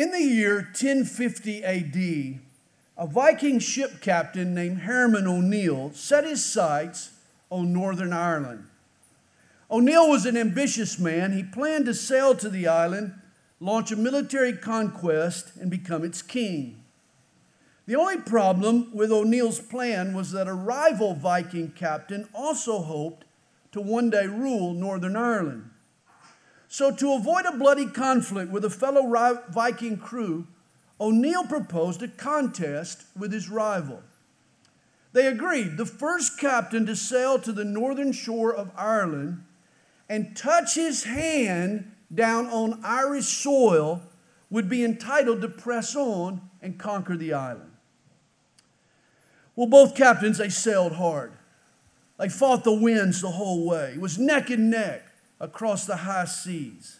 In 0.00 0.12
the 0.12 0.22
year 0.22 0.54
1050 0.60 1.62
AD, 1.62 2.40
a 2.96 3.06
Viking 3.06 3.58
ship 3.58 4.00
captain 4.00 4.54
named 4.54 4.78
Herman 4.78 5.26
O'Neill 5.26 5.92
set 5.92 6.24
his 6.24 6.42
sights 6.42 7.10
on 7.50 7.74
Northern 7.74 8.14
Ireland. 8.14 8.64
O'Neill 9.70 10.08
was 10.08 10.24
an 10.24 10.38
ambitious 10.38 10.98
man. 10.98 11.32
He 11.32 11.42
planned 11.42 11.84
to 11.84 11.92
sail 11.92 12.34
to 12.36 12.48
the 12.48 12.66
island, 12.66 13.12
launch 13.60 13.92
a 13.92 13.96
military 13.96 14.54
conquest, 14.54 15.52
and 15.60 15.70
become 15.70 16.02
its 16.02 16.22
king. 16.22 16.82
The 17.84 17.96
only 17.96 18.22
problem 18.22 18.96
with 18.96 19.12
O'Neill's 19.12 19.60
plan 19.60 20.14
was 20.14 20.32
that 20.32 20.48
a 20.48 20.54
rival 20.54 21.12
Viking 21.12 21.72
captain 21.72 22.26
also 22.32 22.80
hoped 22.80 23.26
to 23.72 23.82
one 23.82 24.08
day 24.08 24.26
rule 24.26 24.72
Northern 24.72 25.14
Ireland. 25.14 25.69
So, 26.72 26.92
to 26.92 27.14
avoid 27.14 27.46
a 27.46 27.56
bloody 27.56 27.86
conflict 27.86 28.52
with 28.52 28.64
a 28.64 28.70
fellow 28.70 29.02
Viking 29.48 29.96
crew, 29.96 30.46
O'Neill 31.00 31.42
proposed 31.42 32.00
a 32.00 32.06
contest 32.06 33.06
with 33.18 33.32
his 33.32 33.50
rival. 33.50 34.04
They 35.12 35.26
agreed 35.26 35.76
the 35.76 35.84
first 35.84 36.38
captain 36.38 36.86
to 36.86 36.94
sail 36.94 37.40
to 37.40 37.50
the 37.50 37.64
northern 37.64 38.12
shore 38.12 38.54
of 38.54 38.70
Ireland 38.76 39.44
and 40.08 40.36
touch 40.36 40.76
his 40.76 41.02
hand 41.02 41.90
down 42.14 42.46
on 42.46 42.80
Irish 42.84 43.26
soil 43.26 44.02
would 44.48 44.68
be 44.68 44.84
entitled 44.84 45.40
to 45.40 45.48
press 45.48 45.96
on 45.96 46.40
and 46.62 46.78
conquer 46.78 47.16
the 47.16 47.32
island. 47.32 47.72
Well, 49.56 49.66
both 49.66 49.96
captains, 49.96 50.38
they 50.38 50.50
sailed 50.50 50.92
hard. 50.92 51.32
They 52.16 52.28
fought 52.28 52.62
the 52.62 52.72
winds 52.72 53.22
the 53.22 53.32
whole 53.32 53.66
way. 53.66 53.94
It 53.94 54.00
was 54.00 54.20
neck 54.20 54.50
and 54.50 54.70
neck 54.70 55.09
across 55.40 55.86
the 55.86 55.96
high 55.96 56.26
seas. 56.26 56.98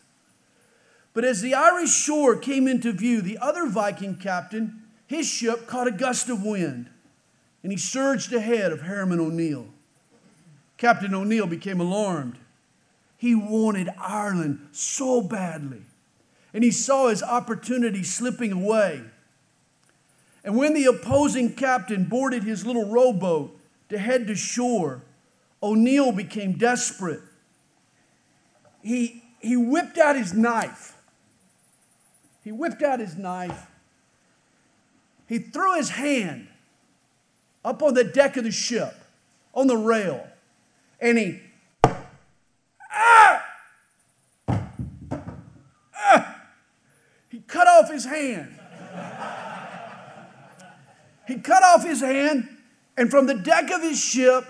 But 1.13 1.25
as 1.25 1.41
the 1.41 1.55
Irish 1.55 1.91
shore 1.91 2.37
came 2.37 2.67
into 2.67 2.93
view, 2.93 3.21
the 3.21 3.39
other 3.39 3.67
Viking 3.67 4.17
captain, 4.17 4.83
his 5.07 5.29
ship 5.29 5.67
caught 5.67 5.89
a 5.89 5.93
gust 5.93 6.29
of 6.29 6.45
wind 6.45 6.89
and 7.63 7.73
he 7.73 7.79
surged 7.79 8.33
ahead 8.33 8.73
of 8.73 8.83
Herman 8.83 9.21
O'Neill. 9.21 9.67
Captain 10.77 11.15
O'Neill 11.15 11.47
became 11.47 11.81
alarmed. 11.81 12.39
He 13.19 13.35
wanted 13.35 13.91
Ireland 13.99 14.69
so 14.73 15.21
badly, 15.21 15.83
and 16.55 16.65
he 16.65 16.71
saw 16.71 17.09
his 17.09 17.23
opportunity 17.23 18.03
slipping 18.03 18.53
away. 18.53 19.03
And 20.43 20.57
when 20.57 20.73
the 20.73 20.87
opposing 20.87 21.53
captain 21.55 22.05
boarded 22.05 22.45
his 22.45 22.65
little 22.65 22.91
rowboat 22.91 23.59
to 23.91 23.99
head 23.99 24.27
to 24.29 24.35
shore, 24.35 25.03
O'Neill 25.63 26.13
became 26.13 26.53
desperate. 26.53 27.21
He, 28.83 29.23
he 29.41 29.57
whipped 29.57 29.99
out 29.99 30.17
his 30.17 30.33
knife 30.33 30.97
he 32.43 32.53
whipped 32.53 32.83
out 32.83 33.01
his 33.01 33.17
knife. 33.17 33.67
He 35.29 35.39
threw 35.39 35.77
his 35.77 35.91
hand 35.91 36.49
up 37.65 37.83
on 37.83 37.95
the 37.95 38.05
deck 38.05 38.37
of 38.37 38.45
the 38.45 38.51
ship, 38.51 38.95
on 39.55 39.67
the 39.67 39.77
rail, 39.77 40.27
and 41.01 41.19
he 41.19 41.41
ah, 42.91 43.45
ah, 45.95 46.43
he 47.29 47.41
cut 47.41 47.69
off 47.69 47.91
his 47.91 48.05
hand. 48.07 48.59
he 51.29 51.37
cut 51.37 51.63
off 51.63 51.85
his 51.85 52.01
hand, 52.01 52.49
and 52.97 53.11
from 53.11 53.27
the 53.27 53.35
deck 53.35 53.71
of 53.71 53.83
his 53.83 54.03
ship, 54.03 54.45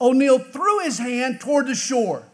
O'Neill 0.00 0.38
threw 0.38 0.80
his 0.80 0.98
hand 0.98 1.40
toward 1.40 1.66
the 1.66 1.74
shore. 1.74 2.24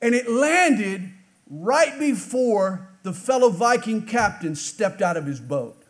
And 0.00 0.14
it 0.14 0.30
landed 0.30 1.10
right 1.50 1.98
before 1.98 2.88
the 3.02 3.12
fellow 3.12 3.50
Viking 3.50 4.02
captain 4.02 4.54
stepped 4.54 5.02
out 5.02 5.16
of 5.16 5.26
his 5.26 5.40
boat. 5.40 5.82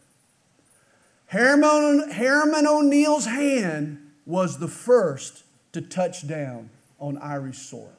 Herman, 1.27 2.67
O'Neill's 2.67 3.27
hand 3.27 3.99
was 4.25 4.59
the 4.59 4.69
first 4.69 5.45
to 5.73 5.81
touch 5.81 6.27
down 6.27 6.71
on 6.99 7.19
Irish 7.19 7.59
soil. 7.59 7.93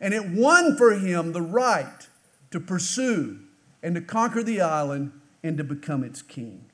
And 0.00 0.14
it 0.14 0.28
won 0.28 0.76
for 0.76 0.92
him 0.92 1.32
the 1.32 1.42
right 1.42 2.08
to 2.50 2.60
pursue 2.60 3.40
and 3.82 3.94
to 3.94 4.00
conquer 4.00 4.42
the 4.42 4.60
island 4.60 5.12
and 5.42 5.58
to 5.58 5.64
become 5.64 6.02
its 6.02 6.22
king. 6.22 6.64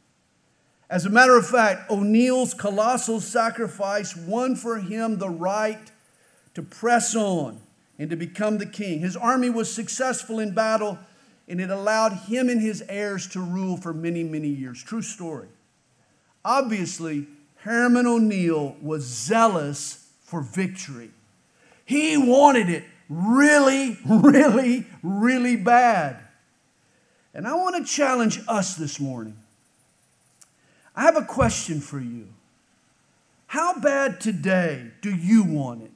As 0.90 1.04
a 1.04 1.10
matter 1.10 1.36
of 1.36 1.46
fact, 1.46 1.90
O'Neill's 1.90 2.54
colossal 2.54 3.20
sacrifice 3.20 4.16
won 4.16 4.56
for 4.56 4.78
him 4.78 5.18
the 5.18 5.28
right 5.28 5.90
to 6.54 6.62
press 6.62 7.14
on 7.14 7.60
and 7.98 8.10
to 8.10 8.16
become 8.16 8.58
the 8.58 8.66
king. 8.66 9.00
His 9.00 9.16
army 9.16 9.50
was 9.50 9.72
successful 9.72 10.38
in 10.38 10.52
battle, 10.54 10.98
and 11.48 11.60
it 11.60 11.70
allowed 11.70 12.12
him 12.12 12.48
and 12.48 12.60
his 12.60 12.82
heirs 12.88 13.26
to 13.28 13.40
rule 13.40 13.76
for 13.76 13.92
many, 13.92 14.22
many 14.22 14.48
years. 14.48 14.82
True 14.82 15.02
story. 15.02 15.48
Obviously, 16.44 17.26
Herman 17.56 18.06
O'Neill 18.06 18.76
was 18.80 19.04
zealous 19.04 20.08
for 20.20 20.40
victory. 20.40 21.10
He 21.84 22.16
wanted 22.16 22.68
it 22.68 22.84
really, 23.08 23.98
really, 24.06 24.86
really 25.02 25.56
bad. 25.56 26.20
And 27.34 27.46
I 27.46 27.54
want 27.54 27.76
to 27.76 27.92
challenge 27.92 28.40
us 28.48 28.76
this 28.76 29.00
morning. 29.00 29.36
I 30.94 31.02
have 31.02 31.16
a 31.16 31.24
question 31.24 31.80
for 31.80 32.00
you. 32.00 32.28
How 33.46 33.78
bad 33.80 34.20
today 34.20 34.90
do 35.00 35.14
you 35.14 35.44
want 35.44 35.82
it? 35.82 35.90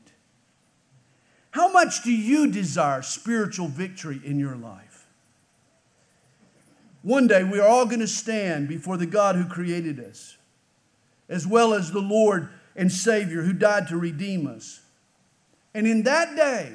How 1.53 1.71
much 1.71 2.03
do 2.03 2.11
you 2.11 2.51
desire 2.51 3.03
spiritual 3.03 3.69
victory 3.69 4.21
in 4.25 4.39
your 4.39 4.57
life? 4.57 5.07
One 7.03 7.27
day 7.27 7.45
we 7.45 7.61
are 7.61 7.69
all 7.69 7.85
going 7.85 8.01
to 8.01 8.07
stand 8.07 8.69
before 8.69 8.97
the 8.97 9.07
God 9.07 9.37
who 9.37 9.45
created 9.45 10.01
us, 10.01 10.39
as 11.29 11.47
well 11.47 11.75
as 11.75 11.93
the 11.93 12.01
Lord 12.01 12.49
and 12.75 12.91
Savior 12.91 13.43
who 13.43 13.53
died 13.53 13.87
to 13.89 13.99
redeem 13.99 14.47
us. 14.47 14.81
And 15.75 15.87
in 15.87 16.05
that 16.05 16.37
day, 16.37 16.73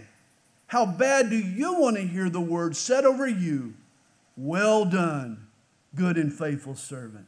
how 0.68 0.86
bad 0.86 1.32
do 1.32 1.38
you 1.38 1.80
want 1.80 1.96
to 1.96 2.04
hear 2.04 2.30
the 2.30 2.42
word 2.42 2.76
said 2.76 3.04
over 3.04 3.28
you, 3.28 3.74
Well 4.36 4.86
done, 4.86 5.48
good 5.96 6.18
and 6.18 6.32
faithful 6.32 6.76
servant? 6.76 7.26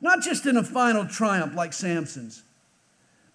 Not 0.00 0.22
just 0.22 0.44
in 0.44 0.56
a 0.56 0.64
final 0.64 1.06
triumph 1.06 1.54
like 1.54 1.72
Samson's, 1.72 2.42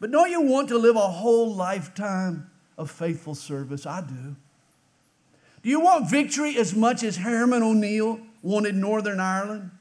but 0.01 0.11
don't 0.11 0.31
you 0.31 0.41
want 0.41 0.67
to 0.69 0.77
live 0.77 0.97
a 0.97 0.99
whole 0.99 1.53
lifetime 1.53 2.49
of 2.77 2.89
faithful 2.89 3.35
service. 3.35 3.85
I 3.85 4.01
do. 4.01 4.35
Do 5.61 5.69
you 5.69 5.79
want 5.79 6.09
victory 6.09 6.57
as 6.57 6.75
much 6.75 7.03
as 7.03 7.17
Herman 7.17 7.63
O'Neill 7.63 8.19
wanted 8.41 8.75
Northern 8.75 9.19
Ireland? 9.19 9.71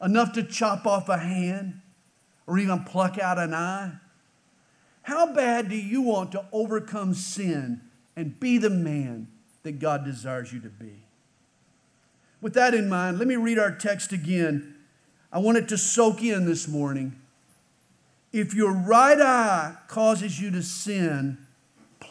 Enough 0.00 0.32
to 0.34 0.42
chop 0.42 0.86
off 0.86 1.08
a 1.08 1.18
hand 1.18 1.80
or 2.46 2.58
even 2.58 2.84
pluck 2.84 3.18
out 3.18 3.38
an 3.38 3.54
eye? 3.54 3.92
How 5.02 5.32
bad 5.32 5.68
do 5.68 5.76
you 5.76 6.02
want 6.02 6.32
to 6.32 6.44
overcome 6.52 7.14
sin 7.14 7.80
and 8.14 8.38
be 8.38 8.58
the 8.58 8.70
man 8.70 9.28
that 9.64 9.80
God 9.80 10.04
desires 10.04 10.52
you 10.52 10.60
to 10.60 10.68
be? 10.68 11.02
With 12.40 12.54
that 12.54 12.74
in 12.74 12.88
mind, 12.88 13.18
let 13.18 13.26
me 13.28 13.36
read 13.36 13.58
our 13.58 13.72
text 13.72 14.12
again. 14.12 14.76
I 15.32 15.38
want 15.38 15.58
it 15.58 15.68
to 15.68 15.78
soak 15.78 16.22
in 16.22 16.44
this 16.44 16.68
morning. 16.68 17.18
If 18.32 18.54
your 18.54 18.72
right 18.72 19.20
eye 19.20 19.76
causes 19.88 20.40
you 20.40 20.50
to 20.52 20.62
sin, 20.62 21.38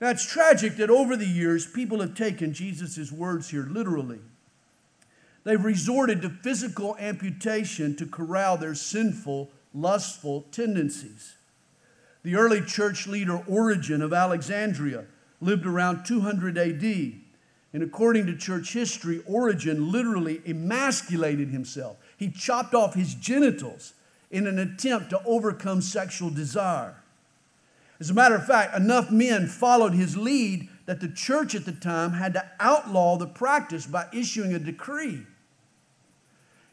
Now, 0.00 0.08
it's 0.08 0.24
tragic 0.24 0.76
that 0.76 0.88
over 0.88 1.14
the 1.14 1.26
years, 1.26 1.66
people 1.66 2.00
have 2.00 2.14
taken 2.14 2.54
Jesus' 2.54 3.12
words 3.12 3.50
here 3.50 3.66
literally. 3.70 4.20
They've 5.44 5.62
resorted 5.62 6.22
to 6.22 6.30
physical 6.30 6.96
amputation 6.98 7.96
to 7.96 8.06
corral 8.06 8.56
their 8.56 8.74
sinful, 8.74 9.50
lustful 9.74 10.46
tendencies. 10.52 11.36
The 12.22 12.36
early 12.36 12.62
church 12.62 13.06
leader 13.06 13.42
Origen 13.46 14.02
of 14.02 14.12
Alexandria 14.12 15.04
lived 15.40 15.66
around 15.66 16.04
200 16.04 16.58
AD. 16.58 17.14
And 17.72 17.82
according 17.82 18.26
to 18.26 18.36
church 18.36 18.72
history, 18.72 19.22
Origen 19.26 19.92
literally 19.92 20.42
emasculated 20.46 21.48
himself. 21.48 21.96
He 22.16 22.30
chopped 22.30 22.74
off 22.74 22.94
his 22.94 23.14
genitals 23.14 23.94
in 24.30 24.46
an 24.46 24.58
attempt 24.58 25.10
to 25.10 25.22
overcome 25.24 25.80
sexual 25.80 26.30
desire. 26.30 26.99
As 28.00 28.08
a 28.08 28.14
matter 28.14 28.34
of 28.34 28.46
fact, 28.46 28.74
enough 28.74 29.10
men 29.10 29.46
followed 29.46 29.92
his 29.92 30.16
lead 30.16 30.68
that 30.86 31.00
the 31.00 31.08
church 31.08 31.54
at 31.54 31.66
the 31.66 31.72
time 31.72 32.12
had 32.12 32.32
to 32.32 32.50
outlaw 32.58 33.16
the 33.16 33.26
practice 33.26 33.86
by 33.86 34.06
issuing 34.12 34.54
a 34.54 34.58
decree. 34.58 35.26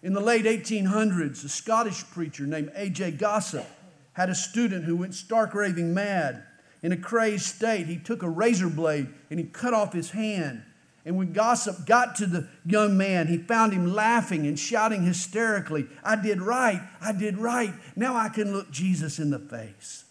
In 0.01 0.13
the 0.13 0.21
late 0.21 0.45
1800s, 0.45 1.43
a 1.43 1.49
Scottish 1.49 2.05
preacher 2.05 2.47
named 2.47 2.71
A.J. 2.75 3.11
Gossip 3.11 3.65
had 4.13 4.29
a 4.29 4.35
student 4.35 4.85
who 4.85 4.95
went 4.95 5.13
stark 5.13 5.53
raving 5.53 5.93
mad. 5.93 6.43
In 6.81 6.93
a 6.93 6.97
crazed 6.97 7.45
state, 7.45 7.87
he 7.87 7.97
took 7.97 8.23
a 8.23 8.29
razor 8.29 8.69
blade 8.69 9.07
and 9.29 9.39
he 9.39 9.45
cut 9.45 9.73
off 9.73 9.91
his 9.91 10.11
hand. 10.11 10.63
And 11.05 11.17
when 11.17 11.33
Gossip 11.33 11.85
got 11.85 12.15
to 12.17 12.25
the 12.25 12.47
young 12.65 12.97
man, 12.97 13.27
he 13.27 13.37
found 13.37 13.73
him 13.73 13.93
laughing 13.93 14.47
and 14.47 14.57
shouting 14.57 15.03
hysterically, 15.03 15.87
I 16.03 16.15
did 16.15 16.41
right, 16.41 16.81
I 17.01 17.11
did 17.11 17.37
right. 17.37 17.73
Now 17.95 18.15
I 18.15 18.29
can 18.29 18.53
look 18.53 18.71
Jesus 18.71 19.19
in 19.19 19.29
the 19.29 19.39
face. 19.39 20.05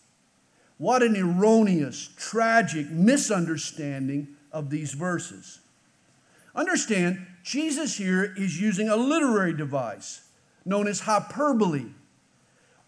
What 0.79 1.03
an 1.03 1.17
erroneous, 1.17 2.11
tragic 2.17 2.91
misunderstanding 2.91 4.29
of 4.53 4.71
these 4.71 4.93
verses. 4.93 5.61
Understand, 6.55 7.27
Jesus 7.43 7.97
here 7.97 8.35
is 8.37 8.61
using 8.61 8.89
a 8.89 8.97
literary 8.97 9.55
device 9.55 10.23
known 10.65 10.89
as 10.89 11.01
hyperbole 11.01 11.87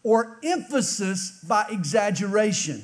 or 0.03 0.39
emphasis 0.43 1.43
by 1.47 1.67
exaggeration. 1.71 2.83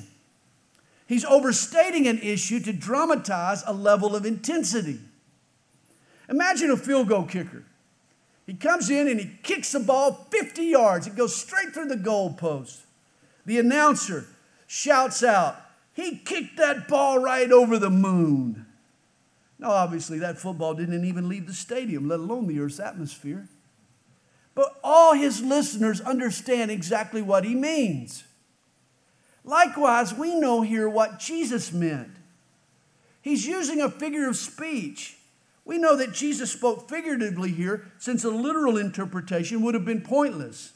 He's 1.06 1.24
overstating 1.24 2.06
an 2.06 2.18
issue 2.20 2.60
to 2.60 2.72
dramatize 2.72 3.62
a 3.66 3.72
level 3.72 4.16
of 4.16 4.24
intensity. 4.24 5.00
Imagine 6.28 6.70
a 6.70 6.76
field 6.76 7.08
goal 7.08 7.24
kicker. 7.24 7.64
He 8.46 8.54
comes 8.54 8.90
in 8.90 9.08
and 9.08 9.20
he 9.20 9.38
kicks 9.42 9.72
the 9.72 9.80
ball 9.80 10.26
50 10.30 10.64
yards. 10.64 11.06
It 11.06 11.16
goes 11.16 11.34
straight 11.34 11.72
through 11.72 11.88
the 11.88 11.96
goal 11.96 12.34
post. 12.34 12.80
The 13.46 13.58
announcer 13.58 14.26
shouts 14.66 15.22
out, 15.22 15.56
He 15.92 16.16
kicked 16.18 16.56
that 16.56 16.88
ball 16.88 17.18
right 17.18 17.50
over 17.50 17.78
the 17.78 17.90
moon. 17.90 18.66
Now, 19.58 19.70
obviously, 19.70 20.18
that 20.18 20.38
football 20.38 20.74
didn't 20.74 21.04
even 21.04 21.28
leave 21.28 21.46
the 21.46 21.54
stadium, 21.54 22.08
let 22.08 22.20
alone 22.20 22.46
the 22.46 22.60
earth's 22.60 22.80
atmosphere. 22.80 23.48
But 24.54 24.78
all 24.84 25.14
his 25.14 25.42
listeners 25.42 26.00
understand 26.00 26.70
exactly 26.70 27.22
what 27.22 27.44
he 27.44 27.54
means. 27.54 28.24
Likewise, 29.44 30.14
we 30.14 30.34
know 30.34 30.62
here 30.62 30.88
what 30.88 31.18
Jesus 31.18 31.72
meant. 31.72 32.10
He's 33.20 33.46
using 33.46 33.80
a 33.80 33.90
figure 33.90 34.28
of 34.28 34.36
speech. 34.36 35.16
We 35.64 35.78
know 35.78 35.96
that 35.96 36.12
Jesus 36.12 36.52
spoke 36.52 36.88
figuratively 36.88 37.50
here, 37.50 37.90
since 37.98 38.24
a 38.24 38.30
literal 38.30 38.76
interpretation 38.76 39.62
would 39.62 39.74
have 39.74 39.84
been 39.84 40.02
pointless. 40.02 40.72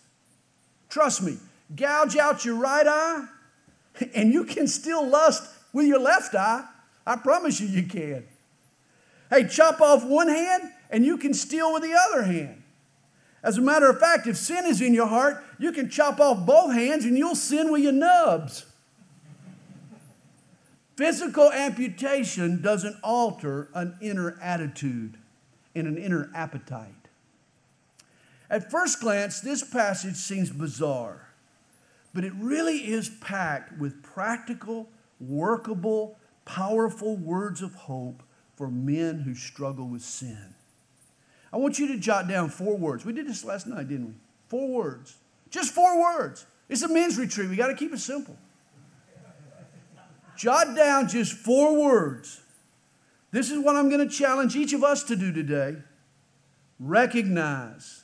Trust 0.88 1.22
me, 1.22 1.38
gouge 1.76 2.16
out 2.16 2.44
your 2.44 2.56
right 2.56 2.86
eye, 2.86 3.26
and 4.14 4.32
you 4.32 4.44
can 4.44 4.66
still 4.66 5.06
lust 5.06 5.42
with 5.72 5.86
your 5.86 6.00
left 6.00 6.34
eye. 6.34 6.64
I 7.06 7.16
promise 7.16 7.60
you, 7.60 7.68
you 7.68 7.84
can. 7.84 8.24
Hey, 9.30 9.46
chop 9.46 9.80
off 9.80 10.04
one 10.04 10.28
hand, 10.28 10.70
and 10.90 11.04
you 11.04 11.18
can 11.18 11.34
steal 11.34 11.72
with 11.72 11.82
the 11.82 11.94
other 11.94 12.22
hand. 12.22 12.62
As 13.42 13.56
a 13.56 13.60
matter 13.60 13.88
of 13.88 14.00
fact, 14.00 14.26
if 14.26 14.36
sin 14.36 14.66
is 14.66 14.80
in 14.80 14.94
your 14.94 15.06
heart, 15.06 15.44
you 15.58 15.72
can 15.72 15.88
chop 15.88 16.18
off 16.18 16.44
both 16.44 16.72
hands 16.72 17.04
and 17.04 17.16
you'll 17.16 17.36
sin 17.36 17.70
with 17.70 17.82
your 17.82 17.92
nubs. 17.92 18.66
Physical 20.96 21.52
amputation 21.52 22.60
doesn't 22.60 22.96
alter 23.04 23.68
an 23.74 23.96
inner 24.00 24.36
attitude 24.42 25.16
and 25.74 25.86
an 25.86 25.96
inner 25.96 26.30
appetite. 26.34 26.94
At 28.50 28.70
first 28.70 29.00
glance, 29.00 29.40
this 29.40 29.62
passage 29.62 30.16
seems 30.16 30.50
bizarre, 30.50 31.27
but 32.14 32.24
it 32.24 32.32
really 32.36 32.78
is 32.78 33.08
packed 33.08 33.78
with 33.78 34.02
practical, 34.02 34.88
workable, 35.20 36.18
powerful 36.44 37.16
words 37.16 37.62
of 37.62 37.74
hope 37.74 38.22
for 38.56 38.68
men 38.68 39.20
who 39.20 39.34
struggle 39.34 39.86
with 39.86 40.02
sin. 40.02 40.54
I 41.52 41.56
want 41.56 41.78
you 41.78 41.88
to 41.88 41.98
jot 41.98 42.28
down 42.28 42.48
four 42.48 42.76
words. 42.76 43.04
We 43.04 43.12
did 43.12 43.28
this 43.28 43.44
last 43.44 43.66
night, 43.66 43.88
didn't 43.88 44.06
we? 44.06 44.14
Four 44.48 44.68
words. 44.68 45.16
Just 45.50 45.72
four 45.72 46.00
words. 46.00 46.46
It's 46.68 46.82
a 46.82 46.88
men's 46.88 47.16
retreat. 47.18 47.48
We 47.48 47.56
got 47.56 47.68
to 47.68 47.74
keep 47.74 47.92
it 47.92 47.98
simple. 47.98 48.36
jot 50.36 50.76
down 50.76 51.08
just 51.08 51.32
four 51.32 51.76
words. 51.76 52.40
This 53.30 53.50
is 53.50 53.58
what 53.58 53.76
I'm 53.76 53.88
going 53.88 54.06
to 54.06 54.14
challenge 54.14 54.56
each 54.56 54.72
of 54.72 54.82
us 54.82 55.02
to 55.04 55.16
do 55.16 55.32
today. 55.32 55.76
Recognize. 56.78 58.02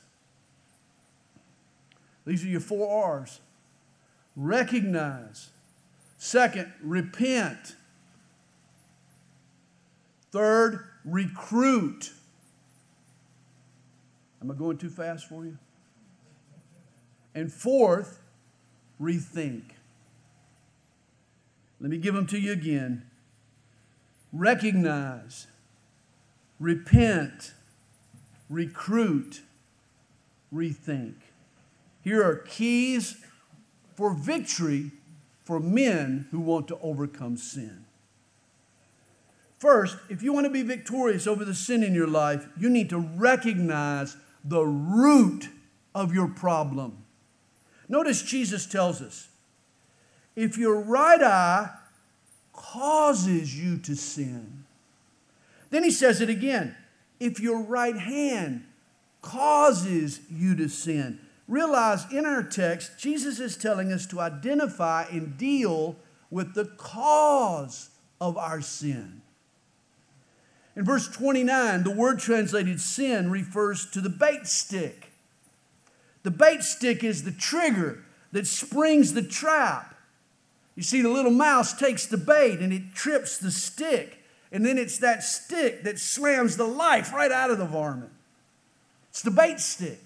These 2.25 2.43
are 2.43 2.47
your 2.47 2.59
four 2.59 3.05
R's. 3.19 3.39
Recognize. 4.35 5.49
Second, 6.17 6.71
repent. 6.81 7.75
Third, 10.31 10.85
recruit. 11.05 12.11
Am 14.41 14.51
I 14.51 14.53
going 14.53 14.77
too 14.77 14.89
fast 14.89 15.27
for 15.27 15.45
you? 15.45 15.57
And 17.33 17.51
fourth, 17.51 18.19
rethink. 19.01 19.71
Let 21.79 21.89
me 21.89 21.97
give 21.97 22.15
them 22.15 22.27
to 22.27 22.39
you 22.39 22.51
again. 22.51 23.03
Recognize, 24.31 25.47
repent, 26.59 27.53
recruit, 28.49 29.41
rethink. 30.53 31.15
Here 32.01 32.23
are 32.23 32.35
keys 32.35 33.24
for 33.95 34.13
victory 34.13 34.91
for 35.43 35.59
men 35.59 36.27
who 36.31 36.39
want 36.39 36.67
to 36.67 36.77
overcome 36.81 37.37
sin. 37.37 37.85
First, 39.57 39.97
if 40.09 40.21
you 40.21 40.33
want 40.33 40.45
to 40.45 40.51
be 40.51 40.63
victorious 40.63 41.27
over 41.27 41.45
the 41.45 41.55
sin 41.55 41.81
in 41.81 41.95
your 41.95 42.07
life, 42.07 42.47
you 42.57 42.69
need 42.69 42.89
to 42.89 42.99
recognize 42.99 44.17
the 44.43 44.63
root 44.65 45.49
of 45.93 46.13
your 46.13 46.27
problem. 46.27 47.03
Notice 47.87 48.21
Jesus 48.21 48.65
tells 48.65 49.01
us 49.01 49.29
if 50.35 50.57
your 50.57 50.79
right 50.79 51.21
eye 51.21 51.69
causes 52.53 53.57
you 53.57 53.77
to 53.77 53.95
sin, 53.95 54.65
then 55.69 55.83
he 55.83 55.91
says 55.91 56.21
it 56.21 56.29
again 56.29 56.75
if 57.19 57.39
your 57.39 57.61
right 57.61 57.97
hand 57.97 58.65
causes 59.21 60.19
you 60.29 60.55
to 60.55 60.67
sin. 60.67 61.19
Realize 61.47 62.11
in 62.11 62.25
our 62.25 62.43
text, 62.43 62.97
Jesus 62.97 63.39
is 63.39 63.55
telling 63.55 63.91
us 63.91 64.05
to 64.07 64.19
identify 64.19 65.05
and 65.11 65.37
deal 65.37 65.95
with 66.31 66.55
the 66.55 66.65
cause 66.65 67.89
of 68.19 68.37
our 68.37 68.61
sin. 68.61 69.21
In 70.75 70.83
verse 70.83 71.07
29, 71.07 71.83
the 71.83 71.91
word 71.91 72.19
translated 72.19 72.81
sin 72.81 73.29
refers 73.29 73.89
to 73.91 74.01
the 74.01 74.09
bait 74.09 74.47
stick. 74.47 75.11
The 76.23 76.31
bait 76.31 76.63
stick 76.63 77.03
is 77.03 77.23
the 77.23 77.31
trigger 77.31 78.03
that 78.31 78.47
springs 78.47 79.13
the 79.13 79.21
trap. 79.21 79.95
You 80.75 80.83
see, 80.83 81.01
the 81.01 81.09
little 81.09 81.31
mouse 81.31 81.77
takes 81.77 82.07
the 82.07 82.17
bait 82.17 82.59
and 82.59 82.73
it 82.73 82.93
trips 82.93 83.37
the 83.37 83.51
stick, 83.51 84.23
and 84.51 84.65
then 84.65 84.77
it's 84.77 84.97
that 84.97 85.23
stick 85.23 85.83
that 85.83 85.99
slams 85.99 86.57
the 86.57 86.65
life 86.65 87.13
right 87.13 87.31
out 87.31 87.51
of 87.51 87.57
the 87.57 87.65
varmint. 87.65 88.11
It's 89.11 89.21
the 89.21 89.31
bait 89.31 89.59
stick. 89.59 90.04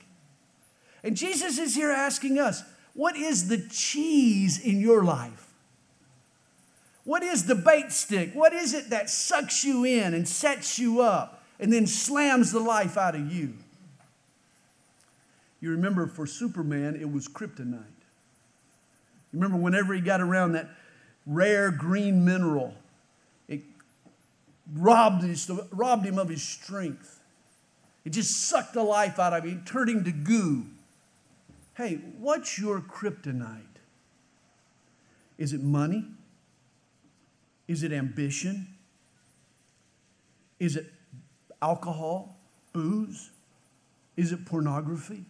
And 1.03 1.15
Jesus 1.15 1.57
is 1.57 1.75
here 1.75 1.91
asking 1.91 2.39
us, 2.39 2.63
what 2.93 3.15
is 3.15 3.47
the 3.47 3.57
cheese 3.69 4.59
in 4.59 4.79
your 4.79 5.03
life? 5.03 5.53
What 7.05 7.23
is 7.23 7.45
the 7.45 7.55
bait 7.55 7.91
stick? 7.91 8.33
What 8.33 8.53
is 8.53 8.73
it 8.73 8.89
that 8.89 9.09
sucks 9.09 9.63
you 9.63 9.83
in 9.83 10.13
and 10.13 10.27
sets 10.27 10.77
you 10.77 11.01
up 11.01 11.43
and 11.59 11.71
then 11.71 11.87
slams 11.87 12.51
the 12.51 12.59
life 12.59 12.97
out 12.97 13.15
of 13.15 13.31
you? 13.31 13.53
You 15.61 15.71
remember 15.71 16.07
for 16.07 16.25
Superman, 16.25 16.95
it 16.95 17.11
was 17.11 17.27
kryptonite. 17.27 17.83
You 19.31 19.39
remember 19.39 19.57
whenever 19.57 19.93
he 19.93 20.01
got 20.01 20.21
around 20.21 20.53
that 20.53 20.69
rare 21.25 21.71
green 21.71 22.25
mineral, 22.25 22.73
it 23.47 23.61
robbed, 24.73 25.23
robbed 25.71 26.05
him 26.05 26.17
of 26.17 26.29
his 26.29 26.43
strength. 26.43 27.19
It 28.05 28.11
just 28.11 28.47
sucked 28.47 28.73
the 28.73 28.83
life 28.83 29.19
out 29.19 29.33
of 29.33 29.43
him, 29.43 29.63
turned 29.65 29.89
him 29.89 30.03
to 30.03 30.11
goo. 30.11 30.65
Hey, 31.79 32.01
what's 32.17 32.59
your 32.59 32.81
kryptonite? 32.81 33.61
Is 35.37 35.53
it 35.53 35.63
money? 35.63 36.03
Is 37.69 37.83
it 37.83 37.93
ambition? 37.93 38.67
Is 40.59 40.75
it 40.75 40.91
alcohol, 41.61 42.35
booze? 42.73 43.31
Is 44.17 44.33
it 44.33 44.45
pornography? 44.45 45.23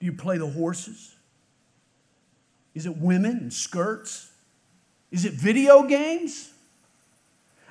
Do 0.00 0.06
you 0.06 0.14
play 0.14 0.38
the 0.38 0.48
horses? 0.48 1.16
Is 2.74 2.86
it 2.86 2.96
women 2.96 3.36
and 3.36 3.52
skirts? 3.52 4.30
Is 5.10 5.26
it 5.26 5.34
video 5.34 5.82
games? 5.82 6.50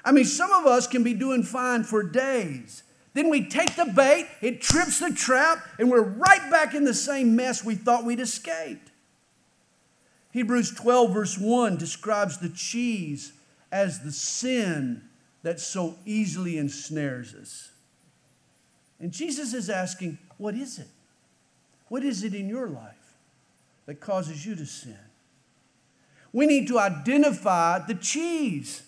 I 0.06 0.12
mean, 0.12 0.26
some 0.26 0.52
of 0.52 0.68
us 0.68 0.86
can 0.86 1.04
be 1.04 1.16
doing 1.16 1.42
fine 1.42 1.84
for 1.84 2.04
days. 2.04 2.84
Then 3.14 3.30
we 3.30 3.46
take 3.46 3.76
the 3.76 3.86
bait, 3.86 4.28
it 4.42 4.62
trips 4.62 5.00
the 5.00 5.12
trap, 5.12 5.66
and 5.78 5.92
we're 5.92 6.02
right 6.02 6.50
back 6.50 6.74
in 6.74 6.86
the 6.86 6.94
same 6.94 7.36
mess 7.36 7.64
we 7.64 7.76
thought 7.76 8.06
we'd 8.06 8.22
escaped. 8.22 8.90
Hebrews 10.32 10.72
12, 10.72 11.14
verse 11.14 11.38
1 11.38 11.76
describes 11.76 12.38
the 12.38 12.50
cheese 12.50 13.34
as 13.72 14.00
the 14.00 14.12
sin 14.12 15.04
that 15.44 15.60
so 15.60 15.96
easily 16.06 16.58
ensnares 16.58 17.34
us. 17.36 17.72
And 19.00 19.12
Jesus 19.12 19.54
is 19.54 19.70
asking, 19.70 20.18
What 20.38 20.56
is 20.56 20.80
it? 20.80 20.88
What 21.90 22.04
is 22.04 22.24
it 22.24 22.34
in 22.34 22.48
your 22.48 22.70
life 22.70 23.16
that 23.88 24.00
causes 24.00 24.46
you 24.46 24.56
to 24.56 24.66
sin? 24.66 24.98
We 26.32 26.46
need 26.46 26.68
to 26.70 26.80
identify 26.80 27.80
the 27.80 27.96
cheese. 27.96 28.84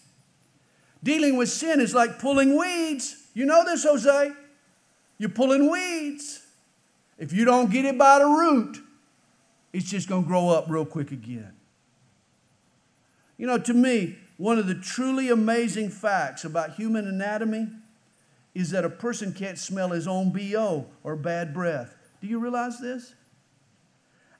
Dealing 1.03 1.35
with 1.35 1.49
sin 1.49 1.81
is 1.81 1.93
like 1.93 2.19
pulling 2.19 2.57
weeds. 2.57 3.22
You 3.33 3.45
know 3.45 3.63
this, 3.65 3.83
Jose. 3.83 4.31
You're 5.17 5.29
pulling 5.29 5.71
weeds. 5.71 6.45
If 7.17 7.33
you 7.33 7.45
don't 7.45 7.71
get 7.71 7.85
it 7.85 7.97
by 7.97 8.19
the 8.19 8.25
root, 8.25 8.79
it's 9.71 9.89
just 9.89 10.09
going 10.09 10.23
to 10.23 10.27
grow 10.27 10.49
up 10.49 10.65
real 10.67 10.85
quick 10.85 11.11
again. 11.11 11.53
You 13.37 13.47
know, 13.47 13.57
to 13.57 13.73
me, 13.73 14.17
one 14.37 14.59
of 14.59 14.67
the 14.67 14.75
truly 14.75 15.29
amazing 15.29 15.89
facts 15.89 16.43
about 16.43 16.75
human 16.75 17.07
anatomy 17.07 17.67
is 18.53 18.69
that 18.71 18.85
a 18.85 18.89
person 18.89 19.33
can't 19.33 19.57
smell 19.57 19.89
his 19.89 20.07
own 20.07 20.31
BO 20.31 20.85
or 21.03 21.15
bad 21.15 21.53
breath. 21.53 21.95
Do 22.21 22.27
you 22.27 22.39
realize 22.39 22.79
this? 22.79 23.15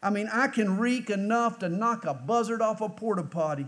I 0.02 0.10
mean, 0.10 0.30
I 0.32 0.48
can 0.48 0.78
reek 0.78 1.10
enough 1.10 1.60
to 1.60 1.70
knock 1.70 2.06
a 2.06 2.14
buzzard 2.14 2.62
off 2.62 2.82
a 2.82 2.90
porta 2.90 3.24
potty. 3.24 3.68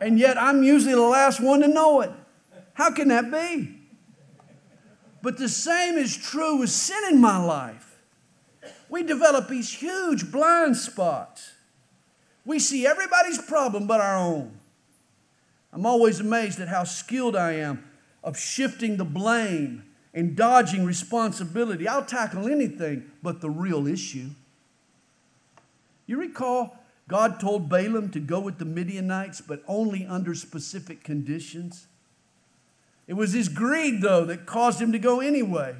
and 0.00 0.18
yet 0.18 0.40
I'm 0.40 0.62
usually 0.62 0.94
the 0.94 1.00
last 1.02 1.40
one 1.40 1.60
to 1.60 1.68
know 1.68 2.00
it. 2.00 2.10
How 2.80 2.90
can 2.90 3.08
that 3.08 3.30
be? 3.30 3.76
But 5.20 5.36
the 5.36 5.50
same 5.50 5.98
is 5.98 6.16
true 6.16 6.60
with 6.60 6.70
sin 6.70 7.02
in 7.10 7.20
my 7.20 7.36
life. 7.36 8.00
We 8.88 9.02
develop 9.02 9.48
these 9.48 9.70
huge 9.70 10.32
blind 10.32 10.78
spots. 10.78 11.52
We 12.46 12.58
see 12.58 12.86
everybody's 12.86 13.36
problem 13.36 13.86
but 13.86 14.00
our 14.00 14.16
own. 14.16 14.58
I'm 15.74 15.84
always 15.84 16.20
amazed 16.20 16.58
at 16.58 16.68
how 16.68 16.84
skilled 16.84 17.36
I 17.36 17.52
am 17.56 17.84
of 18.24 18.38
shifting 18.38 18.96
the 18.96 19.04
blame 19.04 19.84
and 20.14 20.34
dodging 20.34 20.86
responsibility. 20.86 21.86
I'll 21.86 22.06
tackle 22.06 22.48
anything 22.48 23.10
but 23.22 23.42
the 23.42 23.50
real 23.50 23.86
issue. 23.86 24.30
You 26.06 26.16
recall 26.16 26.78
God 27.08 27.40
told 27.40 27.68
Balaam 27.68 28.08
to 28.12 28.20
go 28.20 28.40
with 28.40 28.56
the 28.56 28.64
Midianites, 28.64 29.42
but 29.42 29.62
only 29.68 30.06
under 30.06 30.34
specific 30.34 31.04
conditions? 31.04 31.88
It 33.10 33.16
was 33.16 33.32
his 33.32 33.48
greed, 33.48 34.02
though, 34.02 34.24
that 34.26 34.46
caused 34.46 34.80
him 34.80 34.92
to 34.92 34.98
go 35.00 35.18
anyway. 35.18 35.74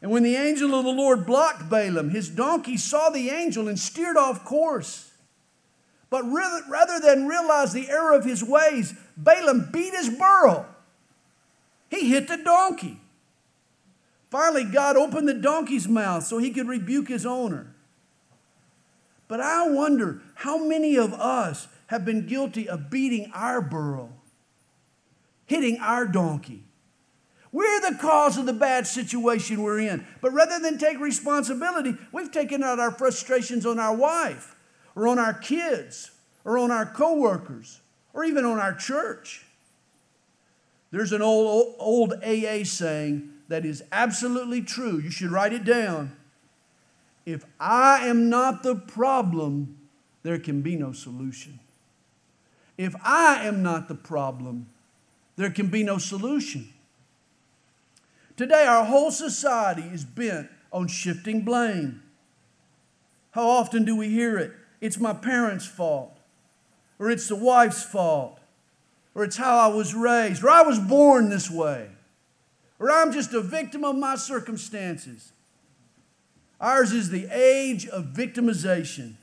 And 0.00 0.08
when 0.12 0.22
the 0.22 0.36
angel 0.36 0.72
of 0.72 0.84
the 0.84 0.92
Lord 0.92 1.26
blocked 1.26 1.68
Balaam, 1.68 2.10
his 2.10 2.28
donkey 2.28 2.76
saw 2.76 3.10
the 3.10 3.30
angel 3.30 3.66
and 3.66 3.76
steered 3.76 4.16
off 4.16 4.44
course. 4.44 5.10
But 6.08 6.22
rather 6.22 7.00
than 7.00 7.26
realize 7.26 7.72
the 7.72 7.90
error 7.90 8.12
of 8.12 8.24
his 8.24 8.44
ways, 8.44 8.94
Balaam 9.16 9.70
beat 9.72 9.94
his 9.94 10.08
burro. 10.08 10.66
He 11.90 12.10
hit 12.10 12.28
the 12.28 12.36
donkey. 12.36 13.00
Finally, 14.30 14.62
God 14.62 14.96
opened 14.96 15.26
the 15.26 15.34
donkey's 15.34 15.88
mouth 15.88 16.22
so 16.22 16.38
he 16.38 16.52
could 16.52 16.68
rebuke 16.68 17.08
his 17.08 17.26
owner. 17.26 17.74
But 19.26 19.40
I 19.40 19.68
wonder 19.68 20.22
how 20.36 20.56
many 20.56 20.94
of 20.94 21.12
us 21.14 21.66
have 21.88 22.04
been 22.04 22.28
guilty 22.28 22.68
of 22.68 22.90
beating 22.90 23.32
our 23.34 23.60
burro, 23.60 24.12
hitting 25.46 25.78
our 25.80 26.06
donkey. 26.06 26.64
We're 27.52 27.80
the 27.80 27.96
cause 27.98 28.36
of 28.36 28.44
the 28.44 28.52
bad 28.52 28.86
situation 28.86 29.62
we're 29.62 29.80
in. 29.80 30.06
But 30.20 30.32
rather 30.32 30.58
than 30.58 30.76
take 30.76 31.00
responsibility, 31.00 31.96
we've 32.12 32.30
taken 32.30 32.62
out 32.62 32.78
our 32.78 32.90
frustrations 32.90 33.64
on 33.64 33.78
our 33.78 33.94
wife 33.94 34.56
or 34.94 35.08
on 35.08 35.18
our 35.18 35.32
kids 35.32 36.10
or 36.44 36.58
on 36.58 36.70
our 36.70 36.84
coworkers 36.84 37.80
or 38.12 38.24
even 38.24 38.44
on 38.44 38.58
our 38.58 38.74
church. 38.74 39.46
There's 40.90 41.12
an 41.12 41.22
old, 41.22 41.76
old 41.78 42.12
AA 42.22 42.64
saying 42.64 43.30
that 43.48 43.64
is 43.64 43.82
absolutely 43.90 44.62
true. 44.62 44.98
You 44.98 45.10
should 45.10 45.30
write 45.30 45.52
it 45.52 45.64
down. 45.64 46.16
If 47.24 47.44
I 47.58 48.06
am 48.06 48.28
not 48.28 48.62
the 48.62 48.76
problem, 48.76 49.78
there 50.22 50.38
can 50.38 50.62
be 50.62 50.76
no 50.76 50.92
solution. 50.92 51.58
If 52.78 52.94
I 53.02 53.46
am 53.46 53.62
not 53.62 53.88
the 53.88 53.94
problem, 53.94 54.68
there 55.36 55.50
can 55.50 55.68
be 55.68 55.82
no 55.82 55.98
solution. 55.98 56.72
Today, 58.36 58.64
our 58.64 58.84
whole 58.84 59.10
society 59.10 59.82
is 59.82 60.04
bent 60.04 60.48
on 60.72 60.88
shifting 60.88 61.42
blame. 61.42 62.02
How 63.30 63.48
often 63.48 63.84
do 63.84 63.96
we 63.96 64.08
hear 64.08 64.38
it? 64.38 64.52
It's 64.80 64.98
my 64.98 65.12
parents' 65.12 65.66
fault, 65.66 66.16
or 66.98 67.10
it's 67.10 67.28
the 67.28 67.36
wife's 67.36 67.82
fault, 67.82 68.38
or 69.14 69.24
it's 69.24 69.36
how 69.36 69.56
I 69.56 69.74
was 69.74 69.94
raised, 69.94 70.44
or 70.44 70.50
I 70.50 70.62
was 70.62 70.78
born 70.78 71.30
this 71.30 71.50
way, 71.50 71.88
or 72.78 72.90
I'm 72.90 73.12
just 73.12 73.32
a 73.32 73.40
victim 73.40 73.84
of 73.84 73.96
my 73.96 74.16
circumstances. 74.16 75.32
Ours 76.60 76.92
is 76.92 77.10
the 77.10 77.26
age 77.30 77.86
of 77.86 78.06
victimization. 78.06 79.14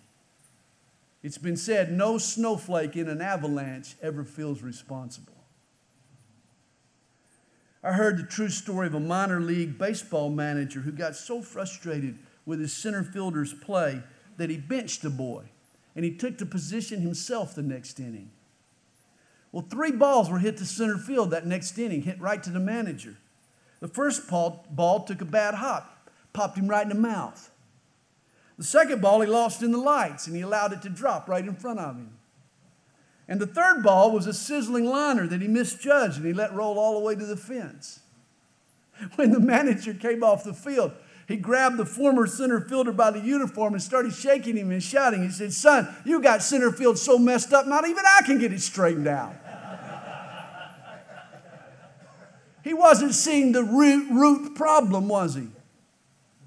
It's 1.23 1.37
been 1.37 1.57
said 1.57 1.91
no 1.91 2.17
snowflake 2.17 2.95
in 2.95 3.07
an 3.07 3.21
avalanche 3.21 3.95
ever 4.01 4.23
feels 4.23 4.61
responsible. 4.61 5.32
I 7.83 7.93
heard 7.93 8.17
the 8.17 8.23
true 8.23 8.49
story 8.49 8.87
of 8.87 8.93
a 8.93 8.99
minor 8.99 9.41
league 9.41 9.77
baseball 9.77 10.29
manager 10.29 10.79
who 10.79 10.91
got 10.91 11.15
so 11.15 11.41
frustrated 11.41 12.17
with 12.45 12.61
his 12.61 12.71
center 12.71 13.03
fielder's 13.03 13.53
play 13.53 14.01
that 14.37 14.49
he 14.49 14.57
benched 14.57 15.01
the 15.01 15.09
boy 15.09 15.43
and 15.95 16.05
he 16.05 16.15
took 16.15 16.37
the 16.37 16.45
position 16.45 17.01
himself 17.01 17.53
the 17.53 17.61
next 17.61 17.99
inning. 17.99 18.31
Well, 19.51 19.65
three 19.69 19.91
balls 19.91 20.29
were 20.29 20.39
hit 20.39 20.57
to 20.57 20.65
center 20.65 20.97
field 20.97 21.31
that 21.31 21.45
next 21.45 21.77
inning, 21.77 22.03
hit 22.03 22.19
right 22.19 22.41
to 22.41 22.49
the 22.49 22.59
manager. 22.59 23.17
The 23.81 23.87
first 23.87 24.27
ball, 24.29 24.65
ball 24.71 25.03
took 25.03 25.21
a 25.21 25.25
bad 25.25 25.55
hop, 25.55 26.09
popped 26.31 26.57
him 26.57 26.67
right 26.67 26.83
in 26.83 26.89
the 26.89 26.95
mouth. 26.95 27.51
The 28.57 28.63
second 28.63 29.01
ball 29.01 29.19
he 29.21 29.27
lost 29.27 29.61
in 29.61 29.71
the 29.71 29.77
lights 29.77 30.25
and 30.25 30.35
he 30.35 30.41
allowed 30.41 30.73
it 30.73 30.81
to 30.83 30.89
drop 30.89 31.27
right 31.27 31.45
in 31.45 31.55
front 31.55 31.79
of 31.79 31.97
him. 31.97 32.17
And 33.27 33.39
the 33.39 33.47
third 33.47 33.83
ball 33.83 34.11
was 34.11 34.27
a 34.27 34.33
sizzling 34.33 34.85
liner 34.85 35.27
that 35.27 35.41
he 35.41 35.47
misjudged 35.47 36.17
and 36.17 36.25
he 36.25 36.33
let 36.33 36.53
roll 36.53 36.77
all 36.77 36.99
the 36.99 37.05
way 37.05 37.15
to 37.15 37.25
the 37.25 37.37
fence. 37.37 38.01
When 39.15 39.31
the 39.31 39.39
manager 39.39 39.93
came 39.93 40.23
off 40.23 40.43
the 40.43 40.53
field, 40.53 40.91
he 41.27 41.37
grabbed 41.37 41.77
the 41.77 41.85
former 41.85 42.27
center 42.27 42.59
fielder 42.59 42.91
by 42.91 43.11
the 43.11 43.19
uniform 43.19 43.73
and 43.73 43.81
started 43.81 44.13
shaking 44.13 44.57
him 44.57 44.71
and 44.71 44.83
shouting. 44.83 45.23
He 45.23 45.29
said, 45.29 45.53
Son, 45.53 45.87
you 46.05 46.21
got 46.21 46.43
center 46.43 46.71
field 46.71 46.97
so 46.97 47.17
messed 47.17 47.53
up, 47.53 47.65
not 47.65 47.87
even 47.87 48.03
I 48.05 48.21
can 48.25 48.39
get 48.39 48.51
it 48.51 48.61
straightened 48.61 49.07
out. 49.07 49.33
he 52.63 52.73
wasn't 52.73 53.15
seeing 53.15 53.53
the 53.53 53.63
root, 53.63 54.11
root 54.11 54.55
problem, 54.55 55.07
was 55.07 55.35
he? 55.35 55.47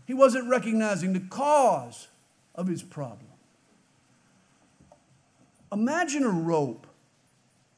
He 0.07 0.15
wasn't 0.15 0.49
recognizing 0.49 1.15
the 1.15 1.21
cause 1.21 2.09
of 2.55 2.69
his 2.69 2.83
problem. 2.83 3.26
Imagine 5.73 6.25
a 6.25 6.31
rope 6.31 6.87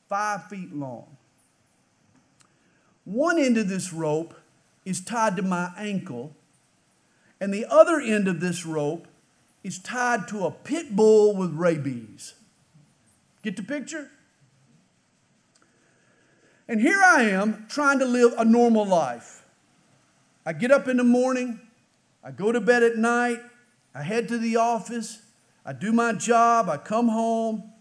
five 0.08 0.48
feet 0.48 0.74
long. 0.74 1.16
One 3.04 3.38
end 3.38 3.56
of 3.56 3.68
this 3.68 3.92
rope 3.92 4.34
is 4.84 5.00
tied 5.00 5.36
to 5.36 5.42
my 5.42 5.72
ankle, 5.76 6.34
and 7.40 7.52
the 7.52 7.66
other 7.66 8.00
end 8.00 8.28
of 8.28 8.40
this 8.40 8.66
rope 8.66 9.06
is 9.64 9.78
tied 9.78 10.28
to 10.28 10.44
a 10.44 10.50
pit 10.50 10.94
bull 10.94 11.34
with 11.34 11.52
rabies. 11.52 12.34
Get 13.42 13.56
the 13.56 13.62
picture? 13.62 14.10
And 16.68 16.80
here 16.80 17.00
I 17.02 17.22
am 17.22 17.66
trying 17.68 17.98
to 17.98 18.04
live 18.04 18.34
a 18.36 18.44
normal 18.44 18.84
life. 18.84 19.44
I 20.44 20.52
get 20.52 20.70
up 20.70 20.86
in 20.86 20.98
the 20.98 21.04
morning, 21.04 21.60
I 22.22 22.30
go 22.30 22.52
to 22.52 22.60
bed 22.60 22.82
at 22.82 22.96
night, 22.96 23.40
I 23.94 24.02
head 24.02 24.28
to 24.28 24.38
the 24.38 24.56
office, 24.56 25.22
I 25.64 25.72
do 25.72 25.92
my 25.92 26.12
job, 26.12 26.68
I 26.68 26.76
come 26.76 27.08
home, 27.08 27.72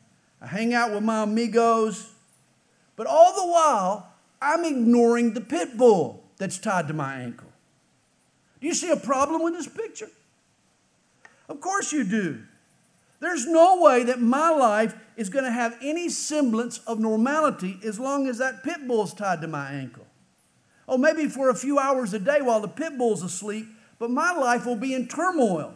I 0.41 0.47
hang 0.47 0.73
out 0.73 0.91
with 0.91 1.03
my 1.03 1.23
amigos. 1.23 2.11
But 2.95 3.07
all 3.07 3.33
the 3.33 3.47
while, 3.47 4.11
I'm 4.41 4.65
ignoring 4.65 5.33
the 5.33 5.41
pit 5.41 5.77
bull 5.77 6.23
that's 6.37 6.57
tied 6.57 6.87
to 6.87 6.93
my 6.93 7.15
ankle. 7.15 7.47
Do 8.59 8.67
you 8.67 8.73
see 8.73 8.89
a 8.89 8.97
problem 8.97 9.43
with 9.43 9.53
this 9.53 9.67
picture? 9.67 10.09
Of 11.49 11.61
course 11.61 11.91
you 11.91 12.03
do. 12.03 12.39
There's 13.19 13.47
no 13.47 13.81
way 13.81 14.03
that 14.03 14.21
my 14.21 14.49
life 14.49 14.95
is 15.15 15.29
going 15.29 15.45
to 15.45 15.51
have 15.51 15.77
any 15.81 16.09
semblance 16.09 16.79
of 16.79 16.99
normality 16.99 17.79
as 17.83 17.99
long 17.99 18.27
as 18.27 18.37
that 18.37 18.63
pit 18.63 18.87
bull's 18.87 19.13
tied 19.13 19.41
to 19.41 19.47
my 19.47 19.71
ankle. 19.71 20.05
Oh, 20.87 20.97
maybe 20.97 21.27
for 21.27 21.49
a 21.49 21.55
few 21.55 21.79
hours 21.79 22.13
a 22.13 22.19
day 22.19 22.41
while 22.41 22.59
the 22.59 22.67
pit 22.67 22.97
bull's 22.97 23.23
asleep, 23.23 23.67
but 23.99 24.11
my 24.11 24.33
life 24.33 24.65
will 24.65 24.75
be 24.75 24.93
in 24.93 25.07
turmoil. 25.07 25.73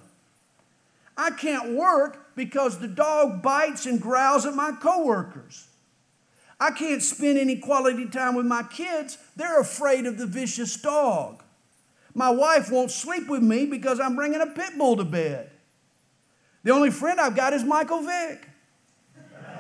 I 1.18 1.32
can't 1.32 1.74
work 1.74 2.20
because 2.35 2.79
the 2.79 2.88
dog 2.88 3.41
bites 3.41 3.85
and 3.85 4.01
growls 4.01 4.45
at 4.45 4.55
my 4.55 4.71
coworkers. 4.71 5.67
I 6.59 6.69
can't 6.71 7.01
spend 7.01 7.39
any 7.39 7.57
quality 7.57 8.07
time 8.07 8.35
with 8.35 8.45
my 8.45 8.61
kids. 8.61 9.17
They're 9.35 9.59
afraid 9.59 10.05
of 10.05 10.19
the 10.19 10.27
vicious 10.27 10.75
dog. 10.77 11.41
My 12.13 12.29
wife 12.29 12.69
won't 12.69 12.91
sleep 12.91 13.27
with 13.27 13.41
me 13.41 13.65
because 13.65 14.00
I'm 14.00 14.15
bringing 14.15 14.41
a 14.41 14.47
pit 14.47 14.77
bull 14.77 14.95
to 14.97 15.03
bed. 15.03 15.50
The 16.63 16.71
only 16.71 16.91
friend 16.91 17.19
I've 17.19 17.35
got 17.35 17.53
is 17.53 17.63
Michael 17.63 18.03
Vick. 18.03 18.47